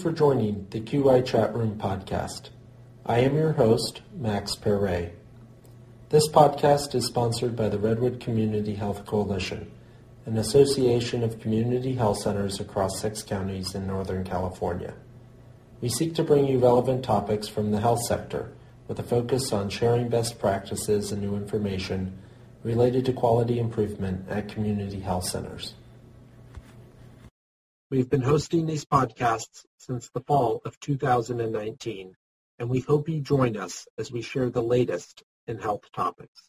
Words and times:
For 0.00 0.12
joining 0.12 0.66
the 0.70 0.80
QI 0.80 1.26
Chat 1.26 1.54
Room 1.54 1.76
podcast. 1.76 2.48
I 3.04 3.18
am 3.18 3.34
your 3.34 3.52
host, 3.52 4.00
Max 4.16 4.56
Perret. 4.56 5.14
This 6.08 6.26
podcast 6.26 6.94
is 6.94 7.04
sponsored 7.04 7.54
by 7.54 7.68
the 7.68 7.78
Redwood 7.78 8.18
Community 8.18 8.76
Health 8.76 9.04
Coalition, 9.04 9.70
an 10.24 10.38
association 10.38 11.22
of 11.22 11.38
community 11.38 11.96
health 11.96 12.16
centers 12.16 12.60
across 12.60 12.98
six 12.98 13.22
counties 13.22 13.74
in 13.74 13.86
Northern 13.86 14.24
California. 14.24 14.94
We 15.82 15.90
seek 15.90 16.14
to 16.14 16.24
bring 16.24 16.46
you 16.46 16.58
relevant 16.58 17.04
topics 17.04 17.46
from 17.46 17.70
the 17.70 17.80
health 17.80 18.02
sector 18.06 18.52
with 18.88 18.98
a 18.98 19.02
focus 19.02 19.52
on 19.52 19.68
sharing 19.68 20.08
best 20.08 20.38
practices 20.38 21.12
and 21.12 21.20
new 21.20 21.36
information 21.36 22.16
related 22.62 23.04
to 23.04 23.12
quality 23.12 23.58
improvement 23.58 24.30
at 24.30 24.48
community 24.48 25.00
health 25.00 25.24
centers. 25.24 25.74
We've 27.90 28.08
been 28.08 28.22
hosting 28.22 28.66
these 28.66 28.84
podcasts 28.84 29.66
since 29.76 30.10
the 30.10 30.20
fall 30.20 30.62
of 30.64 30.78
2019, 30.78 32.14
and 32.60 32.70
we 32.70 32.78
hope 32.78 33.08
you 33.08 33.20
join 33.20 33.56
us 33.56 33.88
as 33.98 34.12
we 34.12 34.22
share 34.22 34.48
the 34.48 34.62
latest 34.62 35.24
in 35.48 35.58
health 35.58 35.90
topics. 35.92 36.48